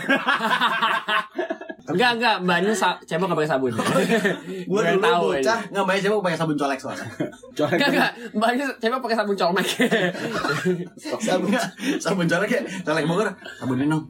[1.91, 3.73] Enggak, enggak, mbaknya sa cebok gak pakai sabun.
[4.71, 7.07] gue Yang dulu tahu bocah Enggak banyak cebok pakai sabun colek soalnya.
[7.59, 9.67] Colek Enggak, enggak, mbaknya cebok pakai sabun colmek.
[11.27, 11.67] sabun Enggak,
[11.99, 13.29] sabun colek ya, colek Bogor,
[13.59, 14.01] sabun minum.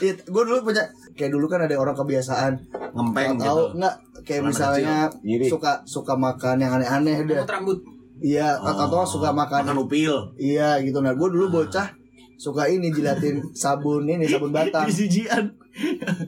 [0.00, 0.84] It, gue dulu punya
[1.16, 2.52] kayak dulu kan ada orang kebiasaan
[2.92, 3.80] Ngempeng tahu gitu.
[3.80, 3.94] nggak
[4.32, 5.46] kayak misalnya Ngiri.
[5.52, 7.78] suka suka makan yang aneh-aneh deh Rambut rambut.
[8.18, 10.14] iya atau atau suka makan makan upil.
[10.36, 11.92] iya gitu nah gue dulu bocah
[12.34, 15.52] suka ini jilatin sabun ini sabun batang Bisijian.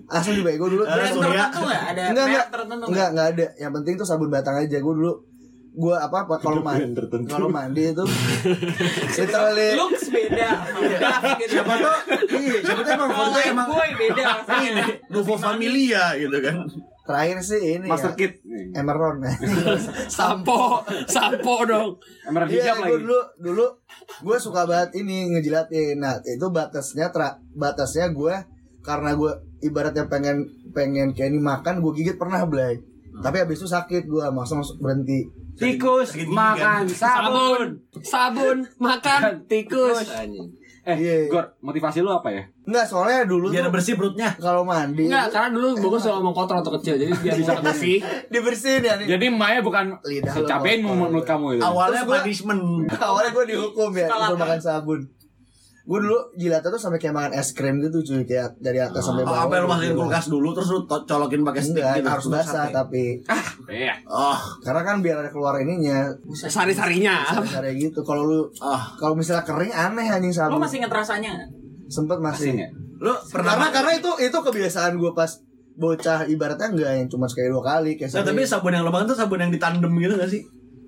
[0.08, 1.11] asli baik gue dulu Surya.
[1.11, 1.20] tertentu
[1.66, 1.82] nggak?
[1.90, 2.46] Ada enggak enggak
[2.88, 5.12] enggak enggak ada yang penting tuh sabun batang aja gue dulu
[5.75, 6.95] gue apa apa kalau mandi
[7.26, 8.04] kalau mandi itu
[9.19, 10.50] literally Looks beda.
[11.50, 11.97] Siapa tuh?
[12.31, 14.25] Iya, siapa tuh emang foto emang boy beda.
[14.71, 16.62] ini Nuvo Familia gitu kan.
[17.04, 18.33] terakhir sih ini Master ya, Kit.
[18.73, 19.21] Emeron
[20.09, 22.00] Sampo, sampo dong.
[22.25, 23.02] Emerald Iya, hijab gue lagi.
[23.04, 23.66] dulu dulu
[24.25, 26.00] gue suka banget ini ngejilatin.
[26.00, 28.35] Nah itu batasnya tra, batasnya gue
[28.81, 32.81] karena gue ibaratnya pengen pengen kayak ini makan gue gigit pernah belai.
[33.21, 35.43] Tapi habis itu sakit gue langsung berhenti.
[35.54, 36.90] Tikus makan kan?
[36.90, 37.68] sabun.
[38.00, 40.02] Sabun, makan tikus.
[40.84, 41.32] Eh, Iya.
[41.32, 42.44] Gor, motivasi lu apa ya?
[42.62, 44.37] Enggak soalnya dulu Biar tuh bersih perutnya.
[44.37, 48.04] kalau mandi Enggak, karena dulu Bogor suka ngomong kotor atau kecil, jadi biar bisa bersih.
[48.28, 49.06] dibersihin ya nih.
[49.08, 50.61] Jadi Maya bukan Lidah kotor.
[50.61, 51.62] menurut kamu itu.
[51.62, 52.61] Awalnya gua- punishment.
[53.00, 55.00] Awalnya gue dihukum ya makan sabun.
[55.85, 59.21] Gue dulu jilatnya tuh sampai kayak makan es krim gitu cuy kayak dari atas sampai
[59.21, 59.45] Oh, bawah.
[59.45, 60.00] apa lu masukin gitu.
[60.00, 62.09] kulkas dulu terus lu colokin pakai stick Enggak, gitu.
[62.09, 62.73] harus basah sate.
[62.73, 63.05] tapi
[63.67, 63.93] Iya.
[64.05, 67.37] Oh, karena kan biar ada keluar ininya Sari-sarinya.
[67.38, 68.00] Cara gitu.
[68.00, 68.97] Kalau lu ah.
[68.97, 70.59] kalau misalnya kering aneh anjing Lo sabun.
[70.59, 71.33] masih inget rasanya?
[71.87, 72.57] Sempet masih.
[72.57, 72.69] Ya?
[72.97, 75.29] Lu pernah Karena karena itu itu kebiasaan gue pas
[75.75, 79.05] bocah ibaratnya enggak yang cuma sekali dua kali kayak Nah, tapi sabun yang lo makan
[79.05, 80.41] tuh sabun yang ditandem gitu gak sih?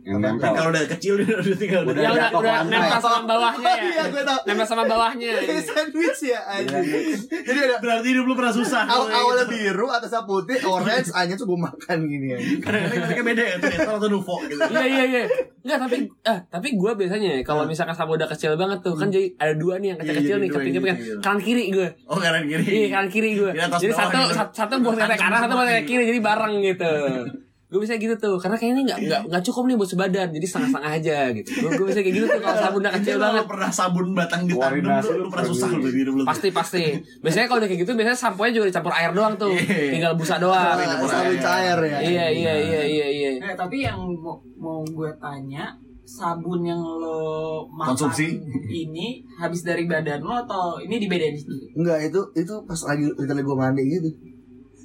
[0.06, 0.52] Yang nempel.
[0.54, 3.82] kalau udah kecil udah tinggal Udah Yang udah, udah nempel sama bawahnya Oh, ya.
[3.84, 4.38] iya, gue tau.
[4.40, 5.32] Nempel sama bawahnya.
[5.42, 7.18] Kayak sandwich ya anjing.
[7.26, 8.82] Jadi ada Berarti hidup lu pernah susah.
[8.84, 12.38] aw awalnya biru atasnya putih, orange, hanya tuh gue makan gini ya.
[12.56, 14.60] Kadang-kadang mereka beda ya, tuh netral atau Nuvo gitu.
[14.62, 15.22] Iya iya iya.
[15.60, 19.10] Enggak tapi eh tapi gue biasanya ya, kalau misalkan sabun udah kecil banget tuh kan
[19.10, 21.16] jadi ada dua nih yang Iya, kecil-kecil jadi nih dua keping yang keping kecil.
[21.18, 21.88] kanan kiri gue.
[22.06, 22.64] Oh kanan kiri.
[22.64, 23.50] Iya kanan kiri gue.
[23.50, 24.32] Jadi satu gitu.
[24.32, 26.92] satu, satu buat kanan, satu buat kiri jadi bareng gitu.
[27.66, 30.46] Gue bisa gitu tuh, karena kayaknya ini nggak nggak nggak cukup nih buat sebadan, jadi
[30.46, 31.48] setengah-setengah aja gitu.
[31.58, 33.44] Gue gue bisa kayak gitu tuh kalau sabun udah kecil Jadi banget.
[33.50, 36.22] Pernah sabun batang ditandem Koordinasi lu, pernah susah lu di hidup lu.
[36.22, 36.84] Pasti pasti.
[37.18, 39.90] Biasanya kalau udah kayak gitu, biasanya sampo juga dicampur air doang tuh, Iya.
[39.98, 40.78] tinggal busa doang.
[41.10, 41.98] Sabun cair ya.
[41.98, 43.30] Iya iya iya iya iya.
[43.42, 45.74] Eh, tapi yang mau, mau gue tanya
[46.06, 48.38] sabun yang lo makan Konsumsi?
[48.70, 51.74] ini habis dari badan lo atau ini dibedain sendiri?
[51.74, 54.08] Enggak, itu itu pas lagi literally gue mandi gitu.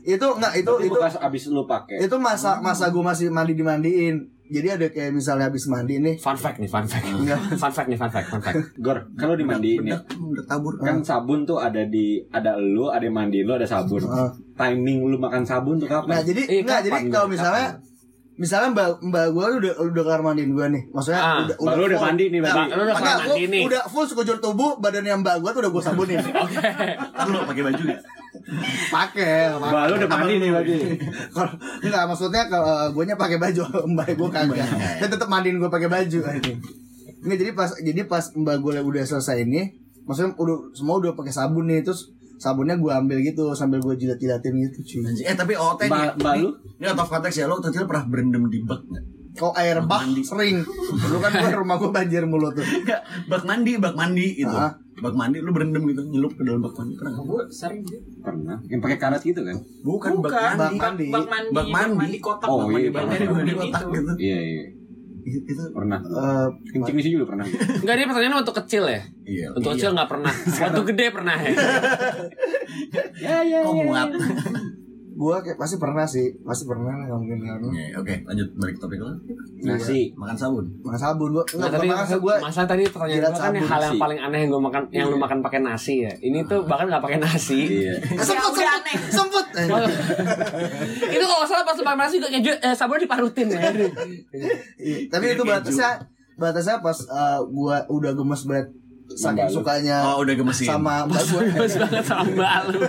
[0.04, 1.98] Itu enggak itu Itu itu bekas abis lu pakai.
[2.00, 4.18] itu masa masa gue masih mandi dimandiin.
[4.48, 6.16] Jadi ada kayak misalnya habis mandi nih.
[6.18, 7.08] Fun fact nih, fun fact.
[7.08, 7.40] Enggak.
[7.62, 8.60] Fun fact nih, fun fact, fun fact.
[8.78, 9.96] Gor, kalau dimandiin ya.
[10.44, 10.76] Tabur.
[10.76, 14.02] Kan sabun tuh ada di ada lu, ada yang mandi lu, ada sabun.
[14.02, 14.30] Heeh.
[14.54, 16.10] Timing lu makan sabun tuh kapan?
[16.10, 17.14] Nah, jadi Eh, enggak kapan jadi gitu?
[17.14, 17.68] kalau misalnya
[18.34, 21.84] misalnya mbak mbak gue udah udah kelar mandiin gue nih maksudnya Ah, udah Mbak lu
[21.86, 22.08] udah full.
[22.08, 22.62] mandi nih, Nah, berarti.
[22.68, 23.62] Lu udah enggak, gua mandi nih.
[23.64, 26.18] udah full sekujur tubuh badannya mbak gue tuh udah gue sabunin
[27.16, 27.98] Kan lu pakai baju ya?
[28.90, 30.76] Pakai Mbak lu udah mandi nih berarti.
[31.32, 31.52] kalau
[31.82, 33.62] enggak maksudnya kalau gue nya pakai baju
[33.94, 34.68] mbak gue kagak
[35.00, 36.20] dia tetap mandiin gue pakai baju
[37.22, 39.72] ini jadi pas jadi pas mbak gue udah selesai ini
[40.04, 42.10] maksudnya udah semua udah pakai sabun nih terus
[42.42, 45.14] sabunnya gue ambil gitu sambil gue jilat jilatin gitu cuy.
[45.22, 46.18] Eh tapi OT nih.
[46.18, 46.50] Mbak- lu?
[46.82, 49.21] Ini out of konteks ya, lo kecil pernah berendam di bak nggak?
[49.32, 50.22] Kau air bah Mandi.
[50.22, 50.60] sering
[50.92, 54.52] dulu kan gua rumah gue banjir mulut tuh Enggak, bak mandi, bak mandi gitu.
[54.52, 54.76] Ah.
[54.94, 57.26] Bak mandi lu berendam gitu, nyelup ke dalam bak mandi pernah nggak?
[57.26, 58.00] Gue sering sih.
[58.20, 58.58] Pernah.
[58.66, 59.58] Yang pakai karat gitu kan?
[59.82, 60.62] Bukan, bak Bukan, mandi.
[60.62, 61.08] Bak mandi.
[61.10, 62.18] Bak mandi, Bak mandi.
[62.20, 62.48] kotak.
[62.48, 63.94] Oh, bak mandi iya, bak dari Bak mandi bak kotak itu.
[63.96, 64.12] gitu.
[64.20, 64.64] Iya, iya.
[65.22, 66.00] Itu, itu Pernah.
[66.02, 67.46] Eh, Kencing di sini juga pernah.
[67.48, 69.02] Enggak dia pertanyaannya waktu kecil ya.
[69.24, 69.46] iya.
[69.50, 69.74] Waktu iya.
[69.78, 70.34] kecil nggak pernah.
[70.66, 71.52] Waktu gede pernah ya.
[73.22, 74.10] Ya, ya, Kok muat?
[75.22, 77.58] Gue kayak pasti pernah sih pasti pernah lah nggak mungkin nggak.
[78.02, 79.14] Oke, lanjut balik ke topik lo.
[79.62, 80.10] Nasi.
[80.18, 80.66] Makan sabun.
[80.82, 83.64] makan sabun gue Nah, nggak tapi pernah makan gue masa tadi pertanyaan gue kan sabun
[83.70, 86.14] hal yang paling aneh yang gue makan yang lu makan pakai nasi ya.
[86.18, 87.62] Ini tuh bahkan nggak pakai nasi.
[87.86, 87.96] Iya.
[88.18, 88.98] semput udah semput aneh.
[89.14, 89.84] semput Oh.
[91.16, 93.62] itu kalau salah pas lu pakai nasi juga keju eh, sabunnya diparutin ya.
[94.82, 96.02] Iya, tapi itu batasnya
[96.42, 98.74] batasnya pas uh, gua udah gemes banget
[99.14, 100.68] saking Mbak sukanya Oh, udah gemesin.
[100.68, 102.80] sama mbak gue Bagus banget sama mbak lu.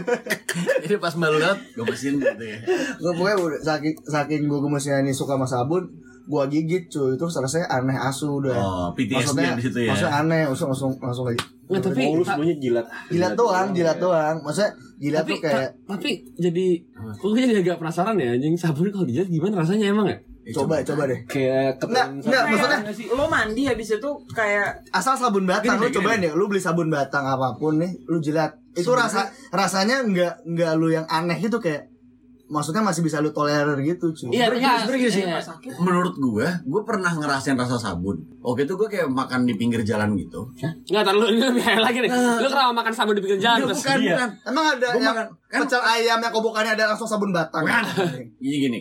[0.81, 2.59] Jadi pas mbak lu liat, gemesin gitu ya.
[2.95, 5.85] gue pokoknya udah saking saking gue gemesnya ini suka sama sabun
[6.25, 9.91] gua gigit cuy itu rasanya aneh asu udah Oh, PTSD di situ ya.
[9.91, 12.87] maksudnya aneh langsung langsung langsung aja Nggak, tapi Oh, lu semuanya jilat.
[13.09, 16.67] jilat doang jilat doang maksudnya jilat tapi tuh kayak ta- tapi jadi
[17.13, 20.83] gue jadi agak penasaran ya anjing sabun kalau dijilat gimana rasanya emang ya Eh, coba
[20.83, 22.79] coba deh Kayak Enggak, enggak, Kayak maksudnya
[23.15, 26.59] lo mandi habis itu kayak asal sabun batang Gini lu deh, cobain deh lu beli
[26.59, 31.37] sabun batang apa pun nih lu jilat itu rasa rasanya nggak nggak lu yang aneh
[31.37, 31.87] gitu kayak
[32.49, 35.39] maksudnya masih bisa lu tolerir gitu cuy iya Sebenarnya enggak gini sih, iya.
[35.39, 35.73] sakit.
[35.79, 38.21] menurut gue, gue pernah ngerasain rasa sabun.
[38.39, 40.53] Waktu itu gue kayak makan di pinggir jalan gitu.
[40.61, 42.11] Enggak, tar lu ini lebih lagi nih.
[42.13, 43.81] Lu kenapa makan sabun di pinggir jalan Enggak, terus?
[43.81, 44.13] bukan, Iya.
[44.13, 44.31] bukan.
[44.45, 47.85] emang ada Gua yang makan- kan- pecel ayam yang kobokannya ada langsung sabun batang Bukan.
[48.37, 48.81] Jadi gini,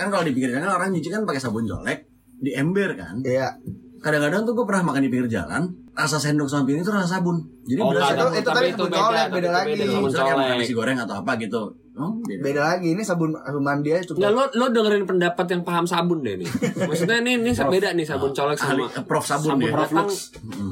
[0.00, 3.20] kan kalau di pinggir jalan orang nyuci kan pakai sabun colek di ember kan.
[3.20, 3.52] iya
[4.00, 5.60] Kadang-kadang tuh gue pernah makan di pinggir jalan,
[5.92, 7.36] rasa sendok sama piring itu rasa sabun.
[7.62, 9.68] Jadi Oh, berasa itu- itu tapi tadi itu sabun beda, colek, beda itu lagi.
[9.70, 11.62] beda sabun misalnya makan nasi goreng atau apa gitu.
[11.92, 12.40] Oh, beda.
[12.40, 15.84] beda lagi ini sabun sabun mandi aja Enggak, coba lo lo dengerin pendapat yang paham
[15.84, 16.48] sabun deh nih.
[16.88, 19.68] Maksudnya ini ini beda nih sabun colek Ahli, sama eh, Prof sabun, ya.
[19.70, 20.08] batang.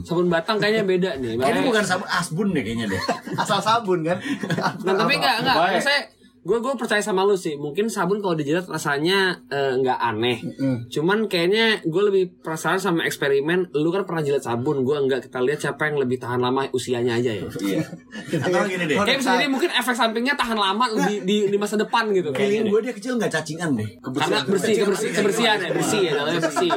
[0.01, 1.37] Sabun batang kayaknya beda nih.
[1.37, 3.01] Makanya- bukan sabun asbun deh kayaknya deh.
[3.45, 4.17] asal sabun kan
[4.81, 5.57] Nah, tapi enggak enggak.
[5.61, 5.85] Baik.
[6.49, 7.61] Gue gue percaya sama lu sih.
[7.61, 10.41] Mungkin sabun kalau dijilat rasanya eh, nggak aneh.
[10.89, 13.69] Cuman kayaknya gue lebih penasaran sama eksperimen.
[13.77, 15.29] Lu kan pernah jilat sabun, gue enggak.
[15.29, 17.45] Kita lihat siapa yang lebih tahan lama usianya aja ya.
[17.61, 17.85] Iya.
[18.41, 18.97] Atau gini deh.
[18.97, 22.33] Kayak bisa jadi mungkin efek sampingnya tahan lama di, di, di masa depan gitu.
[22.33, 23.89] Kayaknya gue dia kecil nggak cacingan deh.
[24.01, 26.71] Karena bersih, kebersih, kebersihan ya, bersih ya, dalamnya bersih.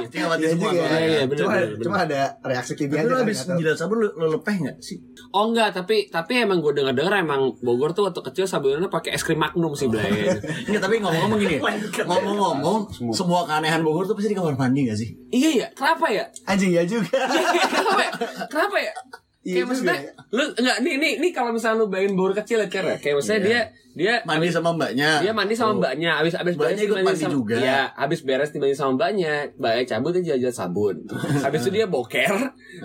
[1.79, 3.59] Cuma ada reaksi kimia Tapi aja lu kan, habis nggak tahu.
[3.61, 4.97] jilat sabun lu, lu lepeh nggak sih?
[5.31, 9.13] Oh enggak, tapi tapi emang gue dengar dengar emang Bogor tuh waktu kecil sabunnya pakai
[9.13, 10.25] es krim Magnum sih, Blay.
[10.65, 11.57] Enggak, tapi ngomong-ngomong gini.
[12.09, 12.79] Ngomong-ngomong,
[13.13, 15.13] semua keanehan Bogor tuh pasti di kamar mandi gak sih?
[15.29, 16.25] iya ya, kenapa ya?
[16.49, 18.11] anjing ya juga kenapa ya?
[18.51, 18.93] Kenapa ya?
[19.41, 22.61] Iya Kayak maksudnya, juga lu enggak nih nih nih kalau misalnya lu bayangin Bogor kecil
[22.61, 22.95] ya, Cer, ya.
[22.95, 23.59] Kayak maksudnya dia
[23.91, 25.19] dia Mandi sama mbaknya.
[25.19, 27.55] dia mandi sama mbaknya, habis habis Mbaknya beres ikut mandi sama, juga.
[27.57, 30.95] Iya, habis beres dimandi sama mbaknya, mbaknya cabut dia jalan sabun.
[31.43, 32.33] habis itu dia boker,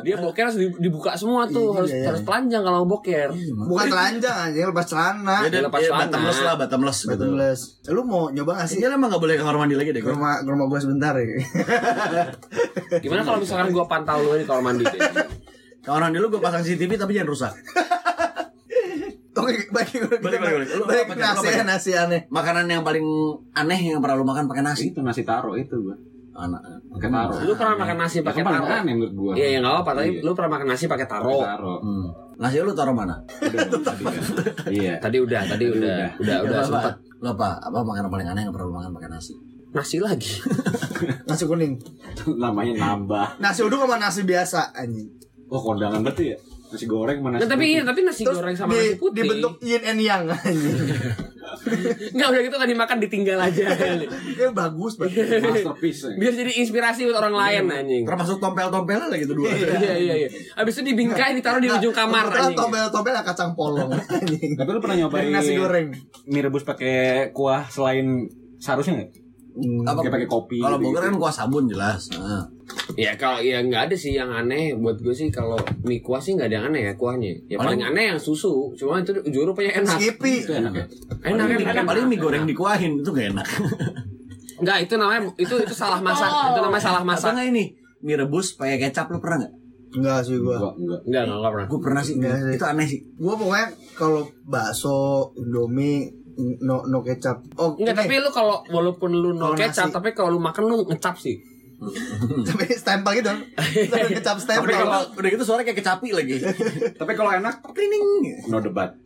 [0.01, 2.07] dia boker harus dibuka semua tuh, Iya, harus iya.
[2.09, 3.29] harus telanjang kalau mau boker.
[3.63, 6.03] bukan telanjang anjing lepas celana Ya, dan, lepas ya, celana.
[6.03, 7.15] bottomless lah, bottomless gitu.
[7.15, 7.61] Bottomless.
[7.87, 10.03] lu mau nyoba gak sih Kayaknya emang gak boleh ke kamar mandi lagi deh ke
[10.03, 10.11] gue.
[10.11, 11.27] rumah ke rumah gue sebentar ya
[12.99, 14.99] Gimana kalau misalkan gua pantau lu di kamar mandi deh?
[15.87, 17.53] Kamar mandi lu gue pasang CCTV tapi jangan rusak.
[19.37, 20.69] Oke, baik, kita Balik, balik, balik.
[20.73, 22.21] Lu balik nasi apa, ya, nasi aneh.
[22.27, 23.05] Makanan yang paling
[23.53, 24.91] aneh yang pernah lu makan pakai nasi.
[24.91, 25.95] Itu nasi taro itu gua.
[26.35, 26.65] Anak.
[26.91, 27.35] Pakai taro.
[27.45, 28.65] Lu pernah makan nasi pakai Kan taro?
[28.67, 29.33] aneh menurut gua.
[29.37, 29.91] Iya, ya nggak apa-apa.
[29.95, 30.21] Tapi Iya.
[30.25, 31.37] lu pernah makan nasi pakai taro.
[31.39, 31.75] taro.
[31.79, 32.07] Hmm.
[32.37, 33.17] Nasi lu taruh mana?
[33.45, 34.05] Udah, tadi.
[34.73, 34.95] Iya.
[34.99, 37.49] Tadi udah, tadi udah, udah, udah apa, sempet Lu apa?
[37.61, 39.33] Apa makanan paling aneh yang pernah lu makan pakai nasi?
[39.77, 40.41] nasi lagi.
[41.29, 41.77] Nasi kuning.
[42.33, 43.37] Namanya nambah.
[43.37, 45.13] Nasi uduk sama nasi biasa anjing.
[45.47, 46.39] Oh, kondangan berarti ya?
[46.67, 47.39] Nasi goreng mana?
[47.39, 49.23] Nah, tapi iya, tapi nasi Terus goreng sama di, nasi putih.
[49.23, 50.27] dibentuk yin and yang.
[52.11, 53.65] Enggak udah gitu kan dimakan ditinggal aja.
[54.35, 55.39] Ya bagus banget.
[55.41, 56.03] masterpiece.
[56.05, 56.19] ya.
[56.19, 58.03] Biar jadi inspirasi buat orang lain anjing.
[58.03, 59.49] Termasuk tompel-tompelnya lagi tuh dua.
[59.49, 60.29] Iya iya iya.
[60.55, 62.59] Habis itu dibingkai ditaruh di ujung kamar Kebetulan anjing.
[62.59, 64.51] tombel-tombel kacang polong anjing.
[64.55, 65.87] Tapi lu pernah nyobain Nasi goreng.
[66.27, 68.27] mie rebus pakai kuah selain
[68.59, 69.11] seharusnya nggak?
[69.57, 70.01] Apa?
[70.01, 70.57] Kayak pakai kopi.
[70.59, 70.93] Kalau gitu-gitu.
[70.93, 72.01] Bogor kan kuah sabun jelas.
[72.13, 72.45] Nah.
[72.93, 76.35] Ya kalau ya nggak ada sih yang aneh buat gue sih kalau mie kuah sih
[76.35, 77.33] nggak ada yang aneh ya kuahnya.
[77.47, 78.69] Ya paling Paling- aneh yang susu.
[78.75, 79.97] Cuma itu jujur rupanya enak.
[79.97, 80.35] Skippy.
[80.43, 80.85] Itu enak ya?
[81.27, 81.85] Enak Paling, enak.
[81.85, 83.47] paling mie goreng dikuahin itu gak enak.
[84.61, 86.29] Enggak, itu namanya itu itu salah masak.
[86.29, 87.31] Itu namanya salah Masa masak.
[87.37, 87.65] nggak ini
[88.01, 89.53] mie rebus pakai kecap lu pernah nggak?
[89.97, 90.57] Enggak sih gua.
[90.57, 91.01] Enggak, enggak.
[91.03, 91.67] Enggak, enggak, enggak pernah.
[91.69, 92.15] Gue pernah sih.
[92.17, 92.55] Nggak sih.
[92.57, 93.01] Itu aneh sih.
[93.17, 94.99] Gua pokoknya kalau bakso,
[95.35, 97.41] Indomie, no no kecap.
[97.57, 99.97] Oh, Enggak, tapi lu kalau walaupun lu no kecap, nasi.
[99.97, 101.37] tapi kalau lu makan lu ngecap sih.
[102.49, 103.29] tapi stempel gitu.
[104.17, 104.65] kecap stempel.
[104.65, 106.41] Tapi kalau udah gitu suara kayak kecapi lagi.
[107.01, 108.05] Tapi kalau enak, Klining.
[108.49, 108.97] no debat.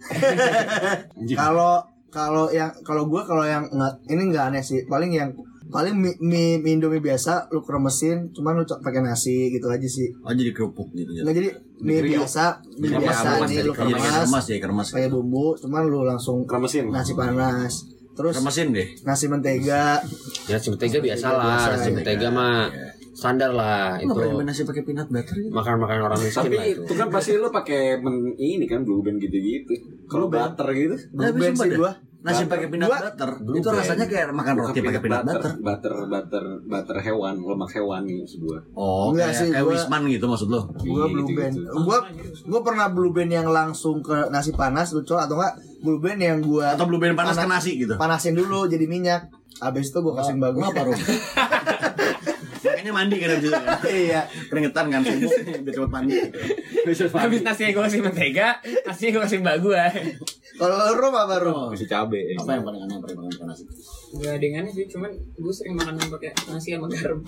[1.40, 4.86] Kalau kalau yang kalau gua kalau yang nggak ini nggak aneh sih.
[4.86, 5.30] Paling yang
[5.70, 10.10] paling mie, mie, mie Indomie biasa lu kremesin cuman lu pakai nasi gitu aja sih.
[10.20, 11.10] Oh jadi kerupuk gitu.
[11.16, 11.48] Nggak jadi
[11.80, 12.20] mie Kriuk.
[12.20, 12.44] biasa,
[12.76, 14.56] mie Kremes, biasa kremes, nih jadi lu kemas ya
[14.92, 16.90] pakai bumbu, cuman lu langsung Kremesin.
[16.90, 17.74] nasi panas.
[18.10, 18.84] Terus Kemasin deh.
[19.00, 20.02] nasi mentega.
[20.44, 21.94] Ya nasi mentega biasa lah, biasa, nasi ya.
[21.96, 22.68] mentega mah
[23.10, 24.32] standar lah Nggak pernah itu.
[24.34, 25.52] nyobain nasi pakai peanut butter gitu.
[25.54, 26.80] Makan-makan orang miskin Tapi lah itu.
[26.84, 28.00] itu kan pasti lu pakai
[28.36, 29.72] ini kan blue band gitu-gitu.
[30.04, 30.96] Kalau butter gitu.
[31.14, 31.92] Blue band sih gua.
[32.20, 33.30] Nasi pakai peanut butter.
[33.38, 33.80] Blue Itu Band.
[33.80, 35.52] rasanya kayak makan roti pakai peanut butter.
[35.58, 38.58] butter, butter, butter hewan, lemak hewan nih maksud gua.
[38.72, 40.60] Oh, Enggak kayak, sih, kayak gua- Wisman gitu maksud lo.
[40.60, 41.40] Gua Iya, blue gitu-gitu.
[41.40, 41.54] band.
[41.80, 41.98] Gua
[42.46, 46.38] gua pernah blue band yang langsung ke nasi panas lucu atau enggak blue band yang
[46.40, 47.56] gua Atau blue band panas ke Panas.
[47.58, 47.94] nasi gitu.
[47.96, 49.32] panasin dulu jadi minyak.
[49.58, 50.60] Habis itu gua kasih bagus.
[50.62, 50.96] Ngapa, Rom?
[52.60, 53.64] Makanya mandi kan abis itu kan.
[53.86, 54.20] iya.
[54.46, 55.20] Keringetan kan biar
[55.68, 56.16] cepet mandi.
[57.14, 58.48] Habis nasinya gue kasih mentega,
[58.82, 59.82] nasinya gue kasih mbak gue.
[60.60, 61.72] Kalau Rom apa Rom?
[61.72, 62.36] Masih cabe.
[62.36, 63.64] Apa yang paling aneh yang pernah makan nasi?
[64.10, 67.18] Gak ada yang aneh sih, cuman gue sering makan pakai nasi sama garam.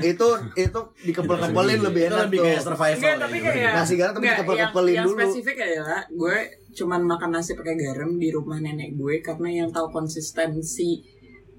[0.00, 2.46] Itu itu dikepel-kepelin lebih Itu enak lebih tuh.
[2.48, 2.96] kayak survival.
[2.96, 5.18] Enggak, tapi ya, kayak Nasi garam tapi dikepel-kepelin yang, dulu.
[5.18, 6.36] Yang spesifik adalah gue
[6.76, 11.00] cuman makan nasi pakai garam di rumah nenek gue karena yang tahu konsistensi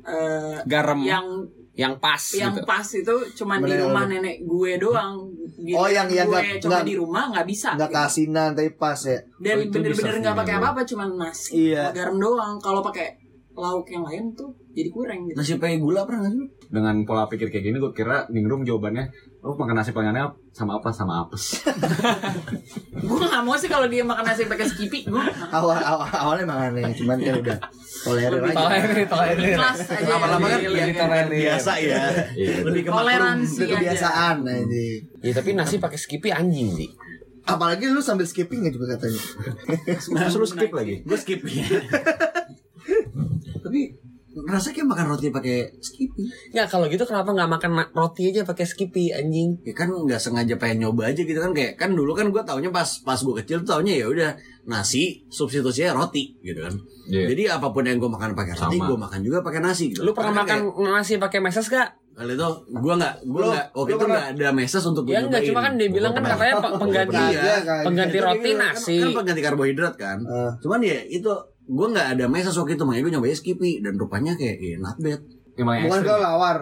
[0.01, 1.25] eh, Garam yang,
[1.73, 2.65] yang pas yang gitu.
[2.65, 5.29] pas itu cuman di rumah nenek gue doang.
[5.55, 5.73] Gitu.
[5.73, 7.69] Oh, yang- yang gue nggak- coba nggak- di rumah nggak bisa.
[7.73, 7.99] Nggak gitu.
[7.99, 9.17] kasinan tapi pas ya.
[9.37, 11.83] Dan Oh, bener-bener nggak pakai apa-apa, cuman nasi Iya.
[11.83, 12.53] sama garam doang.
[12.57, 13.07] Kalau pakai
[13.57, 15.33] lauk yang lain tuh jadi kurang gitu.
[15.41, 16.39] Nasi pakai gula pernah nggak sih?
[16.39, 16.47] lu?
[16.69, 19.09] Dengan pola pikir kayak gini gue kira ningrum jawabannya
[19.41, 21.65] lu makan nasi aneh sama apa sama apes.
[23.07, 26.59] gue nggak mau sih kalau dia makan nasi pakai skippy, gue Awal, awal awalnya emang
[26.69, 27.57] aneh, cuman kan udah
[28.05, 28.55] tolerir aja.
[28.61, 29.55] Tolerir, tolerir.
[29.57, 30.05] kelas aja.
[30.05, 30.93] Lama-lama kan Iya, ya, iya.
[30.93, 32.01] kan biasa ya.
[32.37, 32.55] Iya.
[32.61, 34.85] Lebih ke toleransi kebiasaan aja.
[35.25, 36.89] Ya tapi nasi pakai skippy anjing sih.
[37.47, 39.23] Apalagi lu sambil skipping ya juga katanya.
[39.95, 41.07] Terus lu skip lagi.
[41.07, 41.63] Gue skip ya.
[43.67, 43.81] Tapi
[44.37, 46.21] rasa kayak makan roti pakai skippy.
[46.53, 49.57] Nggak kalau gitu kenapa nggak makan ma- roti aja pakai skippy anjing?
[49.61, 52.69] Ya kan nggak sengaja pengen nyoba aja gitu kan kayak kan dulu kan gue taunya
[52.69, 56.73] pas pas gue kecil tuh taunya ya udah nasi substitusinya roti gitu kan.
[57.07, 57.25] Iya.
[57.27, 58.85] Jadi apa pun yang gue makan pakai roti Sama.
[58.85, 60.01] gue makan juga pakai nasi gitu.
[60.01, 61.73] Lu pernah Karena makan nasi pakai meses gak?
[61.89, 65.13] kayak- Kali itu gue nggak gue nggak waktu lu itu nggak ada meses untuk gue
[65.13, 65.49] Ya enggak, nyobain.
[65.49, 67.29] cuma kan dia bilang kan katanya pe- pengganti Pernah.
[67.31, 67.81] Iya, kan.
[67.85, 68.95] pengganti roti kan- nasi.
[68.99, 70.17] Kan pengganti karbohidrat kan.
[70.19, 70.51] Eh.
[70.57, 71.31] Cuman ya itu
[71.67, 74.95] gue nggak ada meses waktu itu makanya gue nyobain skippy dan rupanya kayak eh, not
[74.97, 75.19] bad.
[75.53, 76.57] Emang Bukan ke lawar,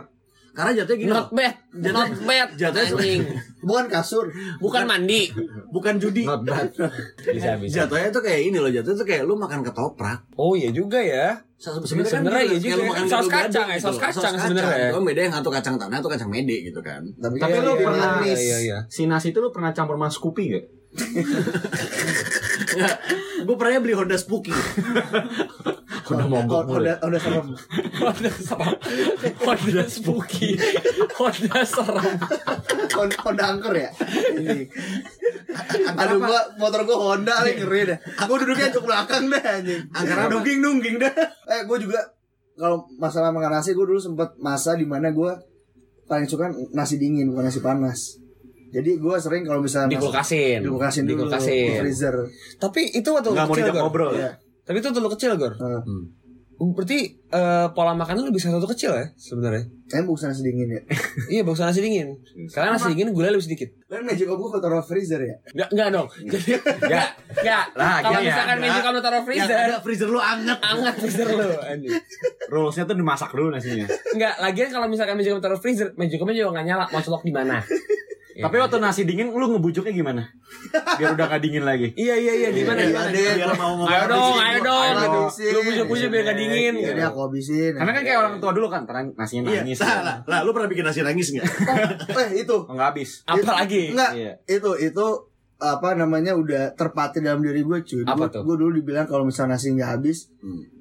[0.50, 3.22] Karena jatuhnya gini Not bad, not bad, Jatuhnya- anjing.
[3.60, 4.32] bukan kasur.
[4.58, 5.28] Bukan mandi.
[5.68, 6.24] bukan judi.
[6.24, 6.72] Not bad.
[7.20, 7.84] Bisa bisa.
[7.84, 10.24] Jatuhnya tuh kayak ini loh, jatuhnya tuh kayak lu makan ketoprak.
[10.34, 11.36] Oh iya juga ya.
[11.56, 12.76] Sebenarnya Sebenarnya iya juga.
[13.04, 14.04] Saus gado-gado kacang ya, gitu saus loh.
[14.08, 14.88] kacang sebenarnya.
[14.90, 17.04] Cuma beda yang satu kacang tanah, satu kacang mede gitu kan.
[17.16, 18.40] Tapi, Tapi lu pernah manis.
[18.40, 18.78] Iya iya.
[18.88, 20.66] Si nasi itu lu pernah campur sama Scoopy gak?
[23.46, 24.54] gue pernah beli Honda Spooky.
[26.06, 27.48] Udah mogok Oh, udah udah serem.
[27.98, 28.76] Honda serem.
[29.42, 30.54] Honda spooky.
[31.18, 32.16] Honda serem.
[32.94, 33.90] Honda, Honda angker ya.
[34.38, 34.70] Ini.
[35.98, 37.98] Aduh gua motor gua Honda nih ngeri dah.
[38.30, 39.82] Gua duduknya ke belakang dah anjing.
[39.90, 40.30] Angker?
[40.30, 41.14] Nungging nungging dah.
[41.50, 42.00] Eh gua juga
[42.56, 45.34] kalau masalah makan nasi gua dulu sempet masa di mana gua
[46.06, 48.22] paling suka nasi dingin bukan nasi panas.
[48.76, 50.60] Jadi gua sering kalau misalnya Dikulkasin.
[50.60, 51.56] dikulkasin dulu Dikulkasin.
[51.66, 52.16] di freezer.
[52.60, 53.82] Tapi itu waktu lu Nggak mau kecil, Gor.
[53.82, 54.36] ngobrol ya?
[54.62, 55.54] Tapi itu waktu lu kecil, Gor.
[55.56, 55.84] Heeh.
[56.56, 59.68] Berarti eh, pola makan lu lebih satu kecil ya sebenarnya.
[59.86, 60.82] Kayaknya bukan nasi dingin ya.
[61.36, 62.16] iya, bagus nasi dingin.
[62.48, 63.76] Karena nasi dingin gula lebih sedikit.
[63.86, 65.36] Kan magic of gua taruh freezer ya.
[65.52, 66.08] Enggak, enggak dong.
[66.26, 67.66] Jadi enggak, enggak.
[67.80, 70.60] Lah, Kalau ya, misalkan meja kamu taruh freezer, ada freezer lu anget.
[70.64, 71.48] anget freezer lu.
[72.48, 73.88] Rulesnya tuh dimasak dulu nasinya.
[74.16, 77.24] Enggak, lagian kalau misalkan meja kamu taruh freezer, meja kamu juga enggak nyala, mau celok
[77.24, 77.60] di mana?
[78.36, 78.44] Ya.
[78.44, 80.28] Tapi waktu nasi dingin lu ngebujuknya gimana?
[81.00, 81.96] Biar udah gak dingin lagi.
[81.96, 83.10] Iya iya iya gimana Iya, gimana?
[83.10, 83.32] deh.
[83.34, 84.92] Biar mau ngomong Ayo dong, ayo dong.
[85.32, 86.74] Lu pujuk-pujuk biar gak dingin.
[86.76, 87.00] Iya gitu.
[87.00, 87.74] deh aku habisin.
[87.74, 89.80] Karena kan kayak orang tua dulu kan, terang nasinya Iya, nangis.
[89.80, 91.46] lah, lah, lah, lu pernah bikin nasi nangis nggak?
[92.20, 93.24] eh itu Oh, nggak habis.
[93.24, 93.96] Apalagi?
[93.96, 94.32] Enggak, Iya.
[94.46, 95.06] itu itu
[95.56, 98.04] apa namanya udah terpatri dalam diri gue cuy.
[98.04, 98.42] Apa Gue tuh?
[98.44, 100.28] gue dulu dibilang kalau misalnya nasi nggak habis,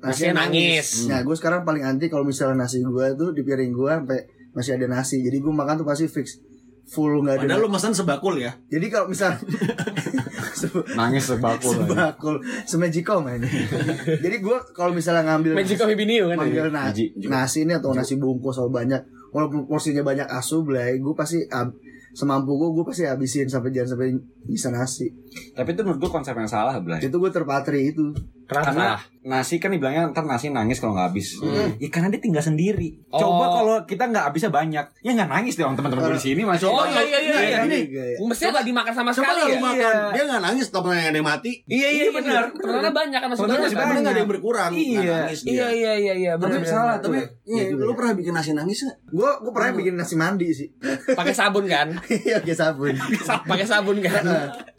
[0.00, 1.06] Nasinya nangis.
[1.06, 4.18] Nah, gue sekarang paling anti kalau misalnya nasi gue tuh di piring gue sampai
[4.50, 5.22] masih ada nasi.
[5.22, 6.42] Jadi gue makan tuh pasti fix
[6.86, 7.42] full nggak ada.
[7.44, 8.52] Padahal lu pesan sebakul ya.
[8.66, 9.34] Jadi kalau misal
[10.96, 11.74] Nangis sebakul.
[11.76, 13.42] sebakul semajiko man.
[14.16, 16.38] Jadi gue kalau misalnya ngambil Magic Coffee Binio kan?
[16.38, 17.12] ngambil na- Biji.
[17.24, 21.74] nasi ini atau nasi bungkus atau banyak walaupun porsinya banyak asu belai gue pasti ab-
[22.12, 25.10] semampu gue gue pasti habisin sampai jangan sampai bisa nasi
[25.54, 27.00] Tapi itu menurut gue konsep yang salah, Blay.
[27.02, 28.86] itu gue terpatri itu Kenapa Karena
[29.24, 31.40] nasi kan dibilangnya ntar nasi nangis kalau nggak habis.
[31.40, 31.80] Hmm.
[31.80, 33.00] Ya karena dia tinggal sendiri.
[33.08, 33.16] Oh.
[33.16, 36.42] Coba kalau kita nggak habisnya banyak, ya nggak nangis deh orang teman-teman gue di sini
[36.44, 36.68] masih.
[36.68, 37.38] Oh iya iya iya.
[37.40, 37.58] iya.
[37.64, 37.78] Ini
[38.28, 39.60] Mestinya gak dimakan sama Coba sekali lu ya?
[39.64, 40.12] makan, Iya.
[40.12, 41.52] dia nggak nangis, tapi yang ada yang mati.
[41.64, 42.42] Iya iya benar.
[42.52, 44.70] Ternyata banyak kan masih Sebenarnya nggak ada yang berkurang.
[44.76, 45.00] Iya.
[45.00, 45.52] nggak nangis dia.
[45.56, 46.32] Iya iya iya iya.
[46.36, 47.16] Tapi benar, salah, tapi
[47.48, 47.96] iya, Iya lu ya.
[47.96, 48.98] pernah bikin nasi nangis nggak?
[49.08, 50.68] gue gue pernah bikin nasi mandi sih
[51.16, 51.88] pakai sabun kan?
[52.28, 52.92] iya pakai sabun
[53.48, 54.22] Pakai sabun kan?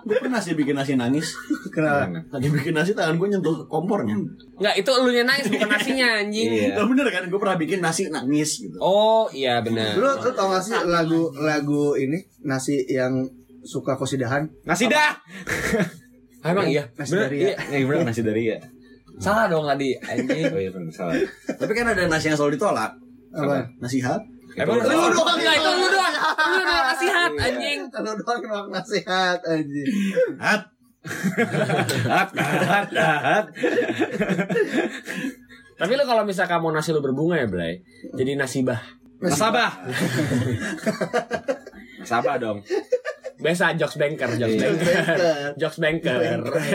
[0.05, 1.33] Gue pernah sih bikin nasi nangis.
[1.73, 4.13] kenapa Lagi bikin nasi tangan gue nyentuh kompornya.
[4.61, 6.49] Enggak, itu elunya nangis bukan nasinya anjing.
[6.53, 6.77] Iya.
[6.77, 7.23] Gak bener kan?
[7.25, 8.77] Gue pernah bikin nasi nangis gitu.
[8.77, 9.97] Oh iya benar.
[9.97, 13.25] lu lu tau gak sih lagu lagu ini nasi yang
[13.65, 15.17] suka kosidahan Nasi dah.
[16.45, 16.85] Ah, emang iya.
[16.93, 17.55] Nasi Bener, dari iya.
[17.73, 18.61] Ya bener nasi dari ya.
[19.17, 20.53] Salah dong tadi anjing.
[20.53, 21.17] Oh iya bener salah.
[21.49, 22.93] Tapi kan ada nasi yang selalu ditolak.
[23.35, 24.34] apa Nasihat.
[24.55, 25.11] Emang Lu salah.
[25.11, 26.13] doang enggak itu lu doang.
[26.15, 27.79] Lu doang nasihat anjing.
[27.91, 29.83] kalau doang kenapa nasihat aja
[30.39, 30.61] Hat.
[32.07, 33.45] Hat, hat, hat.
[35.75, 37.83] Tapi lu kalau misalkan mau nasi lu berbunga ya, Blay.
[38.11, 38.79] Jadi nasibah.
[39.19, 39.71] Nasabah.
[42.01, 42.59] Nasabah dong.
[43.35, 44.63] Biasa jokes banker, jokes Iya.
[44.63, 45.05] banker.
[45.59, 46.19] Jokes banker.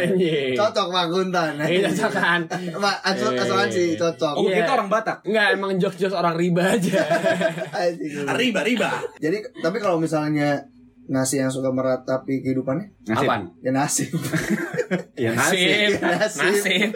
[0.61, 1.53] Cocok Pak Guntan.
[1.57, 2.41] Iya, cocok kan?
[2.51, 2.97] Pak.
[3.03, 4.35] Asuhan sih cocok.
[4.37, 4.63] Oh, Iya.
[4.63, 5.19] kita orang Batak.
[5.25, 7.01] Enggak, emang jokes-jokes orang riba aja.
[7.81, 8.29] Anjing.
[8.29, 8.91] Riba riba.
[9.17, 10.61] Jadi tapi kalau misalnya
[11.11, 13.27] nasi yang suka meratapi kehidupannya Nasib.
[13.27, 13.43] Apaan?
[13.61, 14.05] ya nasi.
[15.15, 16.03] Ya nasib.
[16.03, 16.43] Nasib.
[16.43, 16.91] Nasib.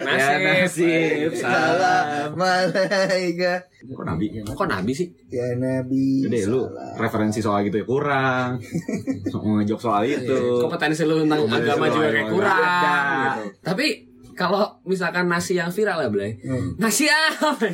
[0.00, 0.40] Nasib.
[0.40, 1.30] Ya nasib.
[1.36, 4.40] Salam malaika Kok nabi?
[4.40, 5.12] Kok nabi sih?
[5.28, 6.24] ya nabi.
[6.24, 6.64] Jadi lu
[6.96, 8.56] referensi soal gitu ya kurang.
[9.36, 10.64] Ngejok soal itu.
[10.64, 13.42] Kompetensi lu tentang Kompetensi agama juga kayak kurang gitu.
[13.60, 13.86] Tapi
[14.32, 16.40] kalau misalkan nasi yang viral ya, Blay.
[16.40, 16.76] Hmm.
[16.80, 17.52] Nasi apa?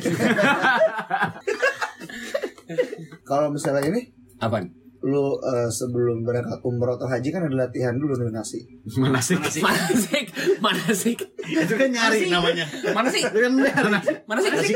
[3.27, 4.11] Kalau misalnya ini
[4.43, 4.82] Apaan?
[5.03, 8.63] Lu eh, sebelum berangkat umroh atau haji kan ada latihan dulu nih nasi.
[8.95, 9.35] Mana sih?
[9.35, 10.23] Mana sih?
[10.63, 11.13] Mana sih?
[11.43, 12.65] Itu kan nyari namanya.
[12.95, 13.19] Mana sih?
[13.19, 14.23] Itu kan nyari.
[14.23, 14.51] Mana sih?
[14.55, 14.73] Nasi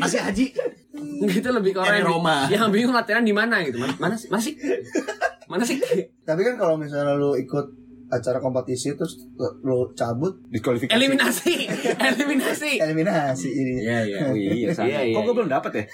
[0.00, 0.46] nasi haji.
[1.28, 2.36] Gitu lebih ke orang Nyari yang, Roma.
[2.48, 3.76] yang bingung latihan di mana gitu.
[3.76, 4.28] Mana, mana sih?
[4.32, 4.54] Mana sih?
[5.50, 5.76] Mana sih?
[6.24, 7.81] Tapi kan kalau misalnya lu ikut
[8.12, 9.24] acara kompetisi terus
[9.64, 10.92] lu cabut Diskualifikasi.
[10.92, 11.54] Eliminasi.
[12.12, 12.70] Eliminasi.
[12.76, 13.72] eliminasi ini.
[13.80, 14.18] Iya, iya.
[14.28, 14.92] Oh iya, sama.
[14.92, 15.36] Iya, iya, Kok gue iya.
[15.40, 15.84] belum dapet ya?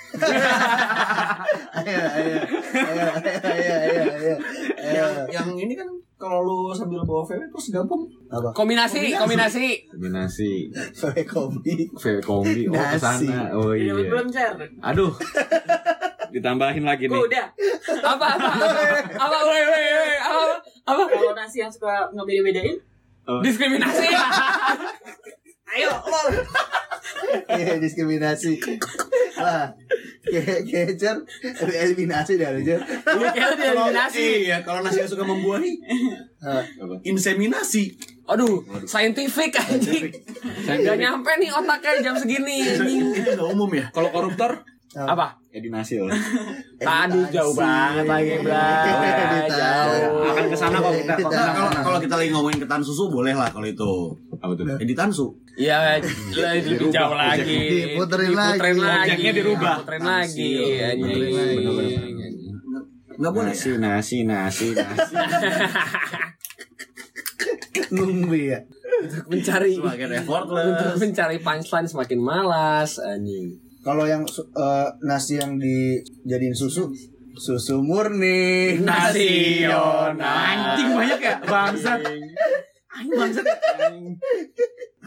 [1.78, 2.34] Ayo ayo
[2.82, 3.06] ayo
[3.46, 4.34] ayo ayo ayo.
[4.82, 5.04] ayo.
[5.30, 5.86] Yang ini kan
[6.18, 8.02] kalau lu sambil bawa VW terus gampang.
[8.26, 8.50] Apa?
[8.50, 9.86] Kombinasi, kombinasi.
[9.86, 11.86] Kombinasi VW kopi.
[11.94, 14.58] VW kombi oh ke sana oh Iya, iya belum share.
[14.82, 15.14] aduh
[16.28, 17.46] ditambahin lagi nih udah.
[18.04, 18.50] Apa apa?
[19.16, 19.36] Apa?
[19.48, 19.62] Woi.
[20.28, 20.44] Apa?
[20.88, 21.02] Apa?
[21.04, 22.76] Kalau nasi yang suka ngebeda-bedain,
[23.44, 24.08] Diskriminasi.
[25.76, 26.20] ayo lo.
[27.52, 28.56] Iya diskriminasi.
[29.36, 29.68] Lah,
[30.24, 31.16] kayak kayak Cer,
[31.60, 32.80] eliminasi dah Cer.
[32.80, 34.48] Iya, eliminasi.
[34.48, 35.76] Iya, kalau nasi yang suka membuahi
[36.40, 36.64] Ah,
[37.04, 38.00] inseminasi.
[38.24, 40.08] Aduh, scientific anjing.
[40.64, 42.64] Gak nyampe nih otaknya jam segini.
[43.28, 43.92] udah umum ya.
[43.92, 45.36] kalau koruptor Apa?
[45.48, 46.08] Edi Nasil
[46.78, 49.44] Aduh, jauh banget lagi, Bray.
[49.44, 50.24] Jauh.
[50.24, 53.52] akan ke sana kok kita Nah, kalau kalau kita lagi ngomongin ketan susu boleh lah
[53.52, 53.92] kalau itu.
[54.38, 55.28] apa tuh Editan su.
[55.58, 57.58] Iya, lebih Dirubah, jauh lagi.
[57.90, 58.54] Diputerin lagi.
[58.54, 59.74] Objeknya Objeknya dirubah.
[59.76, 60.52] Diputerin lagi.
[60.56, 61.16] Iya, lagi.
[63.18, 63.50] Enggak boleh.
[63.50, 65.14] nasi nasi nasi nasi
[67.90, 68.60] Nunggu ya.
[68.98, 70.96] Untuk mencari Semakin untuk effortless.
[70.98, 73.58] mencari punchline semakin malas anjing.
[73.88, 76.92] Kalau yang eh, nasi yang dijadiin susu,
[77.32, 78.76] susu murni.
[78.78, 80.12] Nasional.
[80.12, 82.00] anjing banyak ya bangsat
[82.90, 83.44] anjing bangsat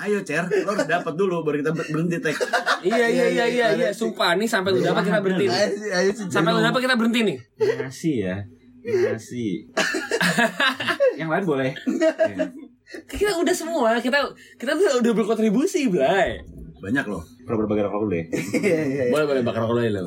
[0.02, 2.34] Ayo Cer, lo harus dapat dulu baru kita ber- berhenti tek.
[2.82, 5.54] Iya iya iya iya iya sumpah nih sampai lu dapat kita berhenti nih.
[5.54, 7.38] Ayo, ayo, sih, Sampai lu dapat kita berhenti nih.
[7.78, 8.41] nasi ya
[8.82, 9.62] nasi
[11.22, 12.50] yang lain boleh Ya.
[13.08, 14.20] Kita udah semua, kita
[14.58, 16.44] kita tuh udah berkontribusi, Bray.
[16.82, 17.22] Banyak loh.
[17.46, 18.26] kalau berbagi rokok dulu deh
[18.65, 19.12] Iya, iya, iya.
[19.13, 20.02] Boleh boleh bakar rokok dulu.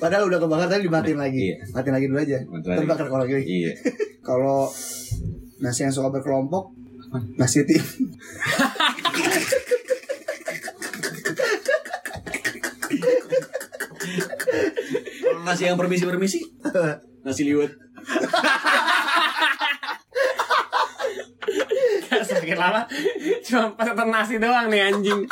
[0.00, 1.42] Padahal udah kebakar tadi dimatiin lagi.
[1.52, 1.56] Iya.
[1.76, 2.38] Matiin lagi dulu aja.
[2.64, 3.44] Terbakar kalau lagi.
[3.44, 3.72] iya
[4.28, 4.72] Kalau
[5.60, 6.72] nasi yang suka berkelompok,
[7.36, 7.80] nasi tim.
[15.18, 16.40] Kalau nasi yang permisi-permisi,
[17.24, 17.72] nasi liwet.
[22.08, 22.82] Semakin lama
[23.44, 25.24] cuma pesetan nasi doang nih anjing.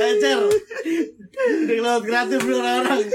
[0.00, 3.08] Eh Cer, udah lewat kreatif lu orang-orang.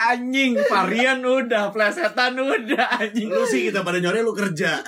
[0.00, 4.80] anjing varian udah plesetan udah anjing Lu sih kita pada nyore lu kerja.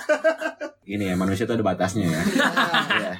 [0.83, 2.21] ini ya manusia tuh ada batasnya ya
[2.93, 3.13] Iya.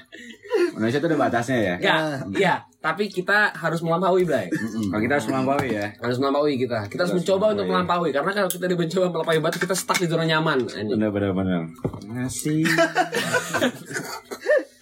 [0.73, 1.95] manusia tuh ada batasnya ya Ya,
[2.33, 4.49] iya, tapi kita harus melampaui, Bray.
[4.89, 6.79] kalau kita harus melampaui ya Harus melampaui kita.
[6.87, 10.25] Kita harus mencoba untuk melampaui karena kalau kita mencoba melampaui batu kita stuck di zona
[10.25, 10.65] nyaman.
[10.65, 10.89] anjing.
[10.89, 11.61] bener bener bener
[12.09, 12.65] nasi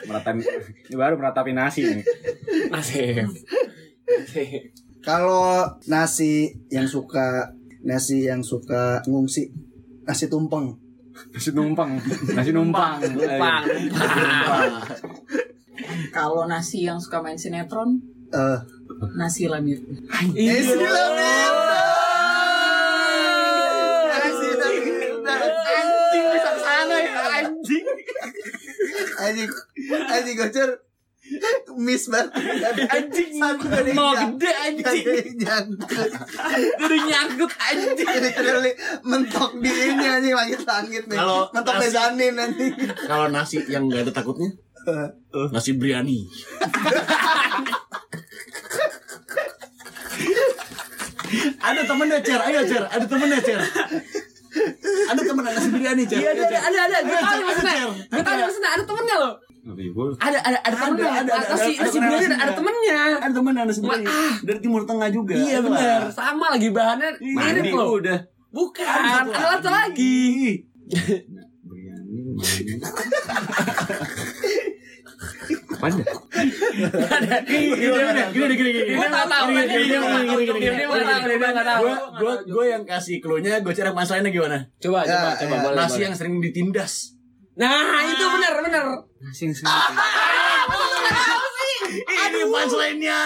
[0.08, 0.42] meratapi
[0.90, 2.06] ini baru meratapi nasi nih.
[2.72, 3.28] Nasib.
[5.02, 7.50] Kalau nasi yang suka
[7.82, 9.50] nasi yang suka ngungsi,
[10.06, 10.78] nasi tumpeng.
[11.12, 12.00] nasi numpang
[12.34, 14.72] nasi numpang Numpang, numpang.
[16.10, 18.00] Kalau nasi yang suka main sinetron,
[18.32, 18.60] Eh,
[19.20, 19.76] nasi lamir.
[20.32, 20.56] Iya.
[20.56, 21.52] Nasi Lamir.
[29.22, 29.50] Anjing,
[30.08, 30.72] anjing gocor.
[31.78, 32.34] Miss banget.
[32.90, 34.84] Anjing, Satu kali mau gede, anjing.
[34.84, 35.02] kali
[35.38, 36.12] nyangkut.
[36.82, 38.08] Udah nyangkut anjing.
[38.20, 41.16] Literally mentok di ini anjing langit-langit nih.
[41.16, 42.66] Kalau mentok nasi- mezanin nanti.
[43.06, 44.50] Kalau nasi yang nggak ada takutnya,
[45.50, 46.26] nasi biryani.
[51.62, 53.60] ada temennya Cer, ayo Cer, ada temennya Cer.
[55.12, 56.18] Ada temen nasi biryani Cer.
[56.24, 56.98] Iya ada ada ada ada.
[57.04, 57.86] Gue Ayo, tahu Cer, nih maksudnya.
[58.08, 59.34] Gue tahu nih maksudnya ada temennya loh.
[59.62, 60.10] Ribul.
[60.18, 61.12] Ada ada ada temennya.
[61.12, 62.38] ada, ada, Nasi ada, nasi ada biryani nasinya.
[62.42, 63.00] ada temennya.
[63.22, 64.06] Ada temen nasi biryani
[64.42, 65.34] dari Timur Tengah juga.
[65.36, 66.00] Iya Ada benar.
[66.10, 68.00] Sama lagi bahannya mirip loh.
[68.00, 68.20] udah
[68.52, 70.68] Bukan, ada satu lagi.
[75.72, 76.06] Apaan ya?
[76.72, 78.00] Gini, gini,
[78.32, 78.92] gini, gini, gini.
[78.96, 79.48] Gue nggak tahu.
[79.52, 79.86] Gini, gini,
[80.58, 81.84] gini, nggak tahu.
[81.84, 84.58] Gua, gua, gua yang kasih clue-nya, gue cara masalahnya gimana?
[84.80, 85.56] Coba, coba, Ya, coba.
[85.56, 85.62] ya.
[85.66, 87.16] boleh, Nasi yang sering ditindas.
[87.60, 88.84] Nah, itu benar, benar.
[89.20, 89.70] Nasi yang sering
[91.92, 93.20] Ini punchline-nya.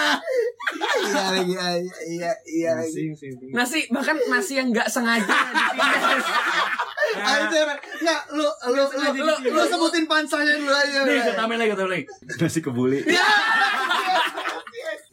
[1.06, 1.70] Iya lagi, iya,
[2.06, 3.14] iya, iya lagi.
[3.54, 5.36] Nasi bahkan nasi yang nggak sengaja.
[7.16, 7.64] Ah, itu ya,
[8.02, 11.06] Nggak, lu, lu, lu, lu, lu sebutin pansanya dulu aja.
[11.06, 12.04] Nih, gue tambahin lagi, tambahin lagi.
[12.42, 13.00] Nasi kebuli.